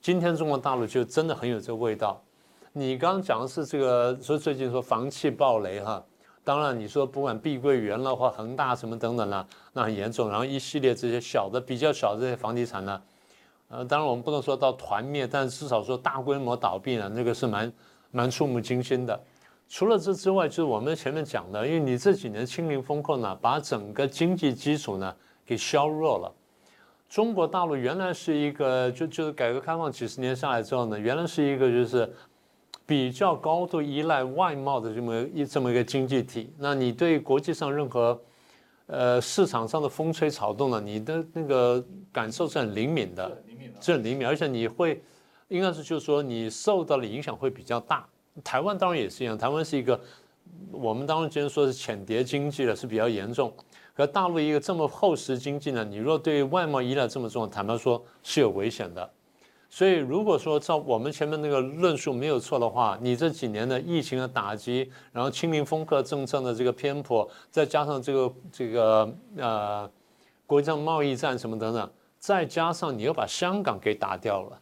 [0.00, 2.18] 今天中国大陆就真的很有这个味道。
[2.72, 6.02] 你刚刚讲的是这个，说最近说房企暴雷哈。
[6.42, 10.30] 当然，你说不管碧桂园了或恒大什么等等呢，那很严重。
[10.30, 13.00] 然后一系列这些小的、比较小的这些房地产呢，
[13.70, 17.72] 呃，当然我们不能说到团灭，但至少说大规模倒闭呢，那个是蛮
[18.10, 19.18] 蛮触目惊心的。
[19.68, 26.30] 除了这之外，就是我们前面讲的，因为你这几年清零风控呢，把整个经济基础呢给削弱了。
[27.08, 32.12] 中国大陆原来是一个，就就是改革开放几十年下来之后呢，原来是一个就是。
[32.86, 38.20] 比较高度依赖外贸的这么一这么一个经济体，那你对国际上任何，
[38.90, 43.42] 呃市场上的风吹草动呢，你的那个感受是很灵敏的，
[43.80, 45.00] 是很灵敏，而且你会，
[45.48, 48.04] 应该是就是说你受到的影响会比较大。
[48.42, 49.98] 台湾当然也是一样，台湾是一个，
[50.72, 53.52] 我们当然今天说是浅碟经济了，是比较严重。
[53.94, 59.10] 可大陆一个这么厚实经济呢，你若对外贸依赖这么重，坦白说是有危险的。
[59.72, 69.88] 所以，如果说照我们前面那个论述没有错的话，你这几年的疫情的打击，然后清零封客政策的这个偏颇，再加上这个这个呃
[70.44, 74.58] 国际上贸易战什么等等，再加上你又把香港给打掉了，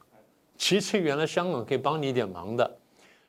[0.59, 2.71] 其实原来香港可以帮你一点忙的，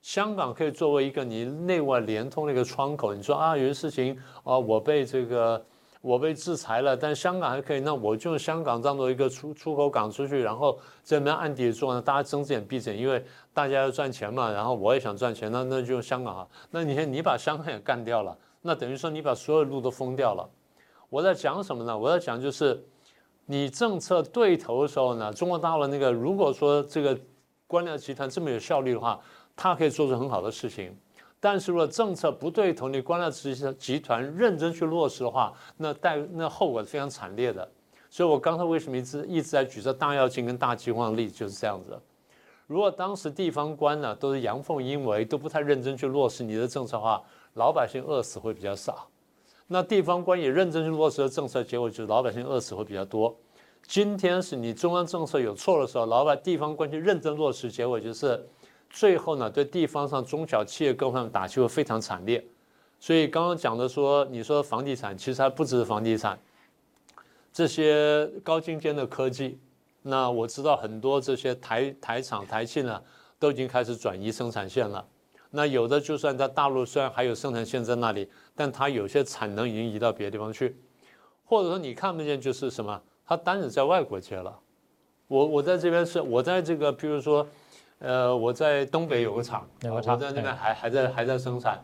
[0.01, 3.13] 香港可以作为一个你内外联通的一个窗口。
[3.13, 5.65] 你说啊，有些事情啊，我被这个。
[6.01, 13.21] 我被制裁了，但香港还可以，那我就用香港当做一个出出口港出去，然后这边暗地做呢，大家睁只眼闭只眼，因为
[13.53, 16.47] 大家要赚钱嘛，然后我也想赚钱，那那就用香港啊。
[16.71, 20.49] 那你看，你把香港也干掉了，那等于说你把所有路都封掉了。
[21.09, 21.97] 我在讲什么呢？
[21.97, 22.81] 我在讲就是，
[23.45, 27.19] 你政策对头的时候呢，中国大陆那个如果说这个
[27.67, 29.19] 官僚集团这么有效率的话，
[29.53, 30.95] 它可以做出很好的事情。
[31.41, 37.65] 但是如果政策不对头，你官僚集集团认真去落实的话，那带那后果是非常惨烈的。
[38.09, 41.97] 所以我刚才为什么一直一直在举这大跃进跟大饥荒的例子，就是这样子。
[42.67, 47.23] 如果当时地方官呢都是阳奉阴违，都不太认真去落实你的政策的话，
[47.53, 49.07] 老百姓饿死会比较少。
[49.67, 53.33] 那地方官也认真去落实的政策，结果就是老百姓饿死会比较多。
[53.83, 58.45] 今天是你中央政策有错的时候，老百地方官去认真落实，结果就是。
[58.89, 62.43] 最后呢，对地方上中小企业各方面打击会非常惨烈，
[62.99, 66.37] 所以刚刚讲的说，你说房地产其实还不只是房地产，
[67.53, 69.59] 这些高精尖的科技，
[70.01, 72.99] 那我知道很多这些台台厂台企呢，
[73.37, 75.05] 都已经开始转移生产线了。
[75.51, 80.75] 那有的就算在大陆虽然还有生产线在那里，但它有些产能已经移到别的地方去，
[81.45, 84.59] 或者说你看不见就是什么，它单子在外国接了。
[85.27, 87.47] 我我在这边是我在这个，譬如说。
[87.99, 91.83] 呃，我在东北有个厂，我在那边还还在还在生产。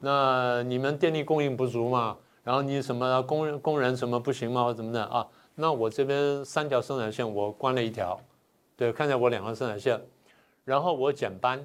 [0.00, 2.16] 那你们电力供应不足嘛？
[2.42, 4.64] 然后你什么工人工人什么不行吗？
[4.64, 5.24] 或怎么的啊？
[5.54, 8.18] 那我这边三条生产线我关了一条，
[8.76, 10.00] 对，看起来我两个生产线，
[10.64, 11.64] 然后我减班，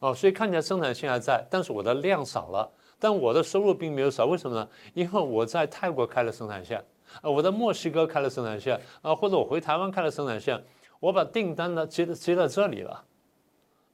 [0.00, 4.68] 哦，所以看起来生产线还在，但是我的量少了，但我的收入并没有少，为什么呢？
[4.94, 6.84] 因为我在泰国开了生产线，
[7.22, 10.60] 啊，我在墨西哥开了生产线，啊，或者我回台湾开了生产线。
[11.00, 13.04] 我把订单呢接接在这里了，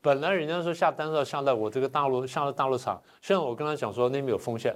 [0.01, 4.75] 本来人家说下单是要下在我这个大陆下到大陆厂，现在我跟他讲说那边有风险，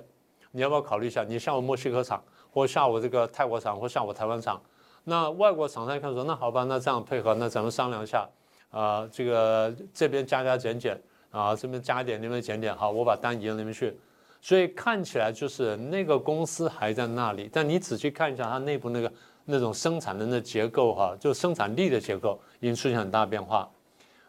[0.51, 1.25] 你要不要考虑一下？
[1.25, 4.61] 你下我墨西哥厂，或下我这个泰国厂，或下我台湾厂，
[5.05, 8.29] 那外国厂商一看说，那好吧，那这样配合，那咱们商量一下，
[8.71, 11.01] 啊，这个这边加加减减，
[11.31, 13.99] 啊，这边加一点，那边减点，好，我把单移到那边去。
[14.41, 19.13] 所以看起来就是那个公司还在那里，但你仔细看一下它内部那个
[19.47, 23.67] 那种生产的那结构哈，就生产力的结构已经出现很大变化。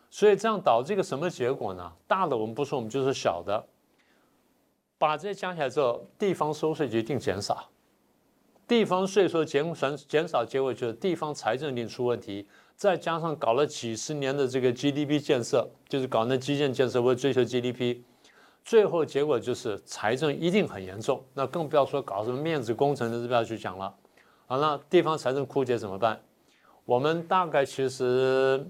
[0.09, 1.91] 所以这样导致一个什么结果呢？
[2.07, 3.61] 大的我们不说，我们就是小的，
[4.97, 7.69] 把这些加起来之后，地方收税就一定减少。
[8.65, 12.47] 地方税收减减减少，结果就是地方财政一定出问题。
[12.75, 18.01] 再加上搞了几十年的这个 GDP 建设，就是搞那基建建设为了追求 GDP，
[18.63, 21.23] 最后结果就是财政一定很严重。
[21.33, 23.93] 那更不要说搞什么面子工程的，不要去讲了。
[24.49, 26.17] 好，那地方财政枯竭怎么办？
[26.85, 28.65] 我们大概其实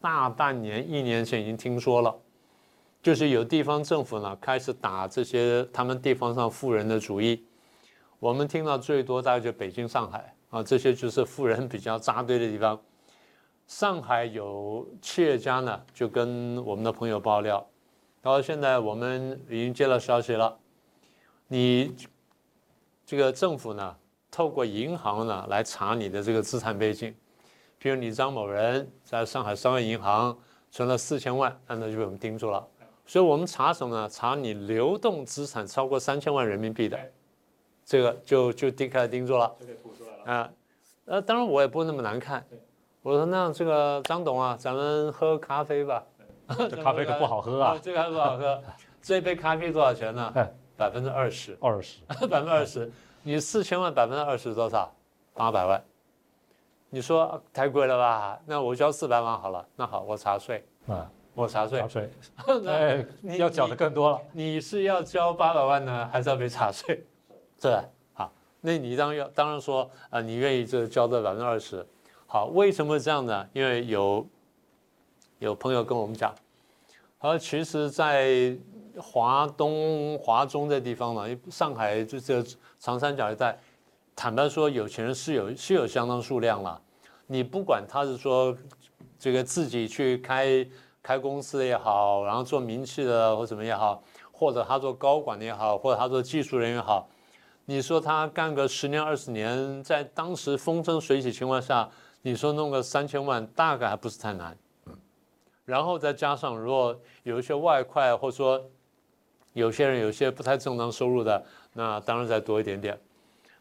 [0.00, 2.18] 大半年、一年前已经听说了，
[3.02, 7.44] 就是有地方政府呢开始打这些他们地方上富人的主意。
[8.18, 12.80] 我们听到最多大概就北京、上海啊，这些就是富人比较扎堆的地方。
[13.66, 17.66] 上海有企业家呢，就跟我们的朋友爆料，
[18.22, 20.58] 到现在我们已经接到消息了，
[21.46, 21.94] 你
[23.04, 23.94] 这个政府呢，
[24.30, 27.14] 透过银行呢来查你的这个资产背景，
[27.78, 30.36] 比如你张某人在上海商业银行
[30.70, 32.66] 存了四千万，那就被我们盯住了。
[33.06, 34.08] 所以我们查什么呢？
[34.08, 36.98] 查你流动资产超过三千万人民币的。
[37.84, 40.50] 这个就就盯开始盯住了，就给吐出来了啊！
[41.06, 42.46] 呃，当然我也不会那么难看。
[43.02, 46.04] 我说那这个张董啊，咱们喝咖啡吧。
[46.48, 47.76] 这咖啡可不好喝啊！
[47.82, 48.62] 这个还不好喝。
[49.02, 50.32] 这杯咖啡多少钱呢？
[50.76, 51.58] 百分之二十。
[51.60, 52.00] 二十。
[52.28, 52.92] 百分之二十。
[53.22, 54.92] 你四千万百分之二十多少？
[55.34, 55.82] 八百万。
[56.88, 58.40] 你说太贵了吧？
[58.46, 59.66] 那我交四百万好了。
[59.76, 60.64] 那好，我查税。
[60.88, 61.80] 啊，我查税。
[61.80, 62.10] 查税。
[62.66, 63.06] 哎，
[63.36, 64.20] 要缴的更多了。
[64.32, 67.04] 你是要交八百万呢，还是要被查税？
[67.58, 71.86] 这好，那你当然要当然说啊，你愿意这交这百分之二十，
[72.26, 73.46] 好，为什么这样呢？
[73.52, 74.26] 因为有
[75.38, 76.34] 有朋友跟我们讲，
[77.18, 78.56] 而其实，在
[79.00, 82.44] 华东、华中这地方呢，上海就这
[82.78, 83.58] 长三角一带，
[84.14, 86.80] 坦白说，有钱人是有是有相当数量了。
[87.26, 88.56] 你不管他是说
[89.18, 90.66] 这个自己去开
[91.02, 97.08] 开公司也好，然后做名气的或什么也好，或者他做高管的也好，或者他做技术人员也好。
[97.66, 101.88] 你说他干个十年二十年，在当时风生水起情况下，
[102.22, 104.56] 你说弄个三千万，大概还不是太难。
[105.64, 108.60] 然后再加上，如果有一些外快，或者说
[109.52, 112.98] 有些人有些不太正当收入的，那当然再多一点点。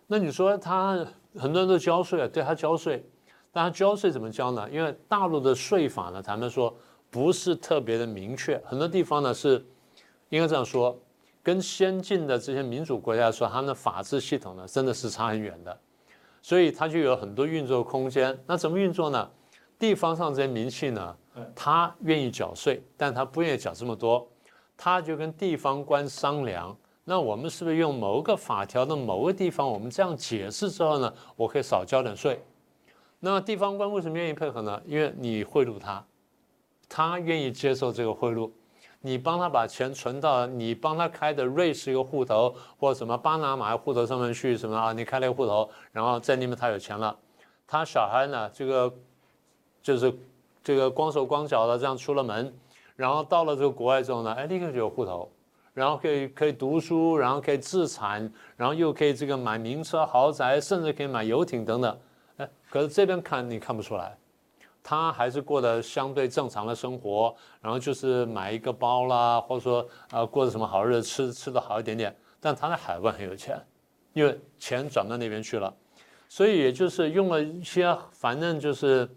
[0.08, 1.06] 那你说他
[1.38, 3.04] 很多人都交税，对他交税，
[3.52, 4.68] 但他交税怎么交呢？
[4.72, 6.76] 因为大陆的税法呢，咱们说
[7.10, 9.64] 不是特别的明确，很多地方呢是
[10.30, 10.98] 应该这样说。
[11.42, 15.76] 跟先进的这些民主国家说，他们的法治系统呢，真的是差很远的，
[16.42, 18.38] 所以他就有很多运作空间。
[18.46, 19.28] 那怎么运作呢？
[19.80, 21.16] 地方上这些民企呢，
[21.56, 24.28] 他愿意缴税，但他不愿意缴这么多，
[24.82, 26.74] 他就跟地方官商量。
[27.04, 32.42] 那我们是不是用某个法条的某个地方，我们这样解释之后呢，我可以少交点税？
[33.20, 34.82] 那地方官为什么愿意配合呢？
[34.86, 36.06] 因为你贿赂他，
[36.88, 38.50] 他愿意接受这个贿赂。
[39.02, 44.94] 你帮他把钱存到你帮他开的瑞士一个户头，或者什么巴拿马户头上面去，什么啊？
[44.94, 47.14] 你开了一个户头，然后在里面他有钱了，
[47.68, 48.94] 他小孩呢，这个
[49.82, 50.14] 就是
[50.64, 52.54] 这个光手光脚的这样出了门，
[53.00, 55.32] 然后到了这个国外之后呢，哎，立刻就有户头，
[55.74, 61.98] 然后可以可以读书，然后可以自产，然后又可以这个买名车豪宅，甚至可以买游艇等等，
[62.36, 64.18] 哎，可是这边看你看不出来。
[64.84, 72.14] 他还是过得相对正常的生活，然后就是买一个包啦，或者说呃过着什么好日子，吃吃的好一点点。
[72.42, 73.58] 但他在海外很有钱，
[74.12, 75.74] 因为钱转到那边去了，
[76.28, 79.10] 所以也就是用了一些，反正就是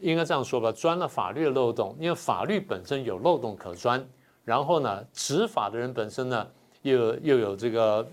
[0.00, 1.96] 应该这样说吧，钻了法律的漏洞。
[2.00, 4.04] 因为法律本身有漏洞可钻，
[4.44, 6.46] 然后呢，执法的人本身呢
[6.82, 8.06] 又又有这个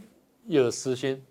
[0.46, 1.22] 又有私心，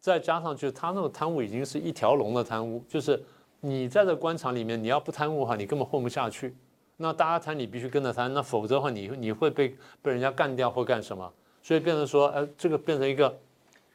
[0.00, 3.22] 再加上就是他那个贪污已经是一条龙的贪污，就是。
[3.66, 6.54] 你在这官场里面，你要不贪污的话，你根本混不下去。
[6.98, 11.32] 那大家贪，你必须跟着贪，那否则的话，你你会被被人家干掉或干什么？
[11.62, 13.34] 所以变成说，呃，这个变成一个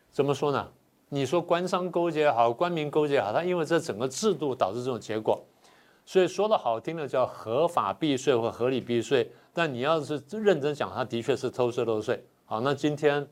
[0.09, 0.67] 怎么说呢？
[1.09, 5.39] 你说官商勾结也好，官民勾结也好，它因为这整个制度导致这种结果。
[6.09, 12.25] 所以说的好听的叫合法避税或合理避税，但你要是认真讲，它的确是偷税漏税。
[12.45, 13.27] 好，那今天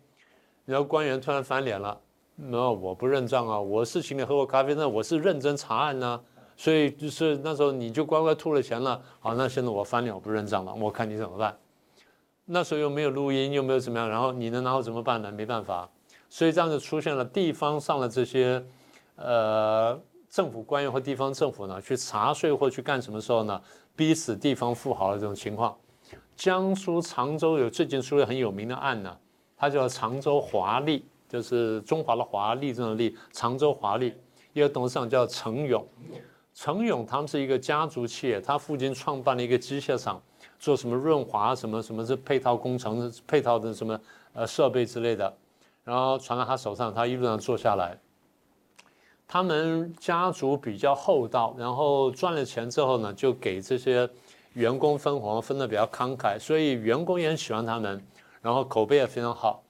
[0.64, 2.00] 你要官员突然翻脸了。
[2.36, 3.60] 那我不认账啊！
[3.60, 6.22] 我是请你喝过咖啡，那我是认真查案呢，
[6.56, 9.02] 所以就是那时候你就乖乖吐了钱了。
[9.20, 11.58] 好，那现在我翻脸，我不认账了，我看你怎么办？
[12.46, 15.32] 那时候又没有录音，又没有怎么样，然后你能拿我怎么办呢？
[15.32, 15.90] 没办法，
[16.30, 18.64] 所以这样就出现了地方上的这些，
[19.16, 20.00] 呃，
[20.38, 23.60] 政府官员或地方政府呢去查税或去干什么时候呢，
[23.96, 25.76] 逼死地方富豪的这种情况。
[26.36, 29.18] 江苏常州有最近出了很有名的案呢，
[29.58, 34.14] 它叫常州华丽，就是中华的华丽这种丽，常州华丽
[34.54, 35.84] 一个董事长叫程勇，
[36.54, 40.22] 程勇他们是一个家族企业，他父亲创办了一个机械厂，
[40.60, 44.00] 做什么润滑什么什么是配套工程配套的什么
[44.34, 45.36] 呃设备之类的，
[45.84, 47.98] 然后传到他手上，他一路上做下来。
[49.28, 54.10] 他们家族比较厚道，然后赚了钱之后呢，就给这些
[54.54, 58.02] 员工分红，分的比较慷慨，所以员工也很喜欢他们，
[58.42, 59.62] 然后口碑也非常好。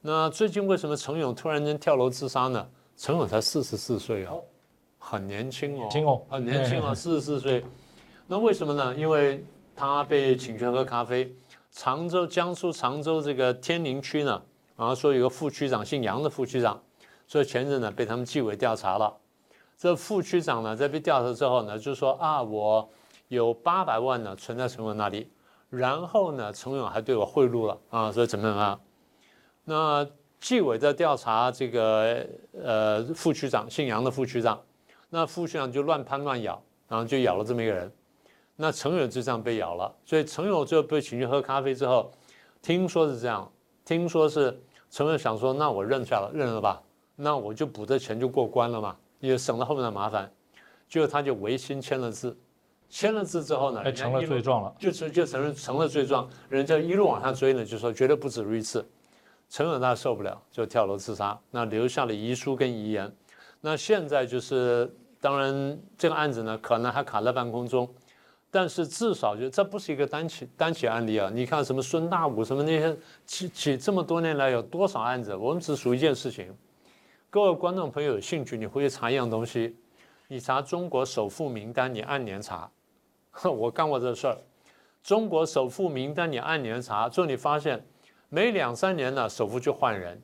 [0.00, 2.66] 那最近为什么程勇突然间跳楼自杀呢？
[2.96, 4.42] 程勇才四十四岁哦，
[4.98, 7.64] 很年轻哦，轻哦，很年轻啊，四十四岁。
[8.26, 8.94] 那为什么呢？
[8.96, 9.44] 因为
[9.76, 11.32] 他被请去喝咖啡。
[11.70, 14.42] 常州，江苏常州这个天宁区呢，
[14.76, 16.82] 然后说有个副区长姓杨的副区长。
[17.26, 19.12] 所以前阵呢被他们纪委调查了，
[19.76, 22.88] 这副区长呢在被调查之后呢，就说啊我
[23.28, 25.30] 有八百万呢存在陈勇那里，
[25.68, 28.80] 然后呢陈勇还对我贿赂了啊，所以怎么样？
[29.64, 30.06] 那
[30.38, 32.24] 纪委在调查这个
[32.62, 34.60] 呃副区长姓杨的副区长，
[35.10, 37.92] 那副区长就乱攀乱咬，然后就咬了这么一个人，
[38.54, 42.12] 那陈勇就这样被咬了，所以陈勇最后被请去喝咖啡之后，
[42.62, 43.50] 听说是这样，
[43.84, 46.80] 听说是陈勇想说那我认下了，认了吧。
[47.16, 50.30] 那我就补这钱就过关了嘛，也省了后面的麻烦。
[50.88, 52.36] 结果他就违心签了字，
[52.88, 56.28] 签了字之后呢，成了罪状了，就就成成了罪状。
[56.48, 58.86] 人家一路往下追呢，就说绝对不止如一次。
[59.48, 63.10] 陈永大受不了，就跳楼自杀，那留下了遗书跟遗言。
[63.60, 67.88] 那现在就是，当然这个案子呢，可能还卡在半空中，
[68.50, 71.30] 但是至少就这不是一个单起单起案例啊。
[71.32, 76.54] 你看什么孙大武什么那些起起这么多年来有多少案子，我们只数一件事情。
[77.28, 79.76] 各位观众朋友有兴趣，你回去查一样东西，
[80.28, 82.70] 你查中国首富名单，你按年查。
[83.44, 84.38] 我干过这事儿，
[85.02, 87.84] 中国首富名单你按年查，最后你发现
[88.28, 90.22] 每两三年呢，首富就换人。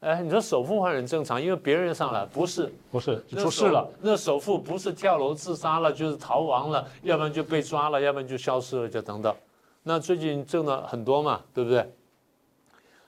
[0.00, 9.34] 哎，你说首富换人正常，因为别人上来不是不是出事了，那首富不是跳楼自杀了，就是逃亡了，要不然就被抓了，要不然就消失了，就等等。
[9.82, 11.88] 那最近挣了很多嘛，对不对？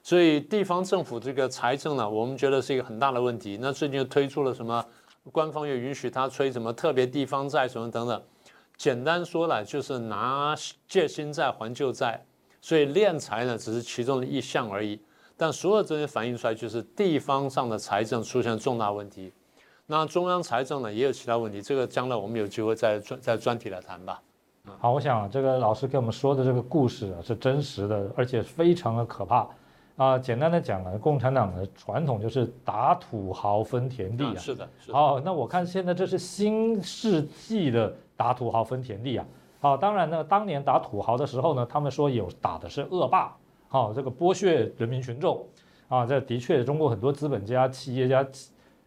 [0.09, 3.59] 所以地方政府这个财政呢，我们觉得是一个很大的问题。
[3.61, 4.83] 那最近又推出了什么？
[5.33, 8.23] 官方又允许他吹什么特别地方债什么等等。
[8.79, 10.55] 简单说了，就是拿
[10.89, 12.25] 借新债还旧债。
[12.63, 14.99] 所以敛财呢，只是其中的一项而已。
[15.37, 19.31] 但所有这些反映出来，就是地方上的财政出现重大问题。
[19.85, 21.61] 那中央财政呢，也有其他问题。
[21.61, 24.23] 这个将来我们有机会再专再专题来谈吧。
[24.79, 29.47] 好，我想这个老师给我们说的这个故事啊，是真实的，而且非常的可怕。
[29.99, 34.35] 啊，简单的讲呢，共产党的传统就是打土豪分田地啊。
[34.37, 34.69] 是的。
[34.93, 39.27] 好，那我看现在这是新世纪的打土豪分田地啊。
[39.59, 43.37] 好，当然呢，当年打土豪的时候呢，他们说有打的是恶霸，
[43.67, 45.45] 好，这个剥削人民群众
[45.89, 46.07] 啊。
[46.07, 48.25] 这的确，中国很多资本家、企业家，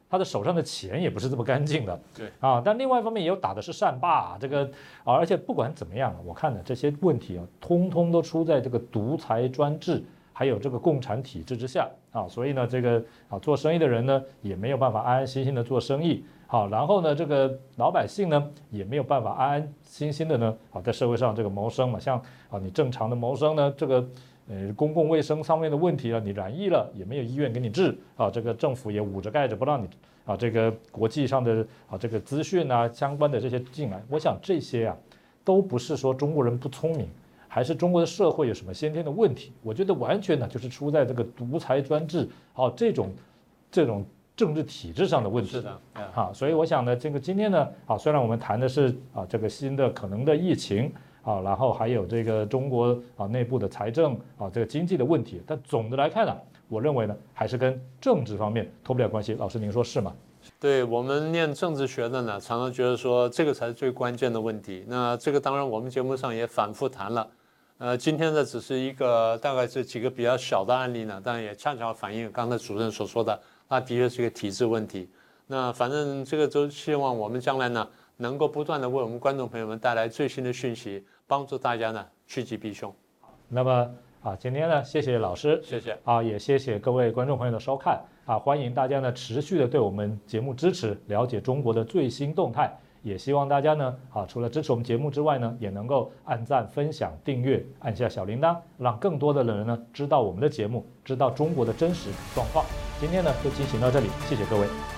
[0.10, 2.00] 他的手上的钱也不是这么干净的。
[2.16, 2.32] 对。
[2.40, 4.64] 啊，但另外一方面也有打的是善霸，这个
[5.04, 10.02] 啊，而且不管怎么样，我看呢这些问题啊，通通都出在这个独裁专制。
[10.42, 22.18] 还有这个共产体制之下啊，所以呢，这个啊做生意的人呢也没有办法安安心心的做生意，好，然后呢，这个老百姓呢也没有办法安安心心的呢啊在社会上这个谋生嘛，像
[22.50, 24.04] 啊你正常的谋生呢，这个
[24.50, 29.88] 呃公共卫生上面的问题了，你染疫了也没有医院给你治啊，这个政府也捂着盖着不让你
[30.26, 34.98] 啊这个国际上的啊这个资讯啊相关的这些进来，我想这些啊
[35.44, 37.08] 都不是说中国人不聪明。
[37.54, 39.52] 还是中国的社会有什么先天的问题？
[39.62, 43.12] 我觉得完全呢就是出在这个独裁专制，好这种
[43.70, 44.06] 这种
[44.38, 45.52] 政治体制上的问题。
[45.52, 45.82] 是的，
[46.14, 50.90] 好，所以我想呢，这个今天呢，啊，虽然我们谈的是啊这个新的可能的疫情
[51.24, 56.34] 啊，然后还有这个中国啊内部的财政啊这个经济的问题，但总的来看呢，
[56.70, 59.34] 我认为呢还是跟政治方面脱不了关系。
[59.34, 60.16] 老师您说是吗？
[60.58, 64.86] 对我们念政治学的呢，常常觉得说这个才是最关键的问题。
[64.88, 67.28] 那这个当然我们节目上也反复谈了。
[67.82, 75.10] 呃，今天呢只是一个大概这几个比较小的案例呢，但也恰巧反映刚才主任所说的，那的确是一个体制问题。
[75.48, 82.94] 那反正这个都希望我们将来呢，能够不断的为我们观众朋友们带来最新的讯息，帮助大家呢趋吉避凶。
[83.48, 92.72] 那么啊，今天呢，谢谢老师，谢谢啊，也谢谢各位观众朋友的收看啊，欢迎大家呢持续的对我们节目支持，了解中国的最新动态。
[93.04, 102.66] 也希望大家呢，啊，除了支持我们节目之外呢，也能够按赞、分享、订阅，按下小铃铛，让更多的人呢知道我们的节目，知道中国的真实状况。
[103.00, 104.91] 今天呢就进行到这里，谢谢各位。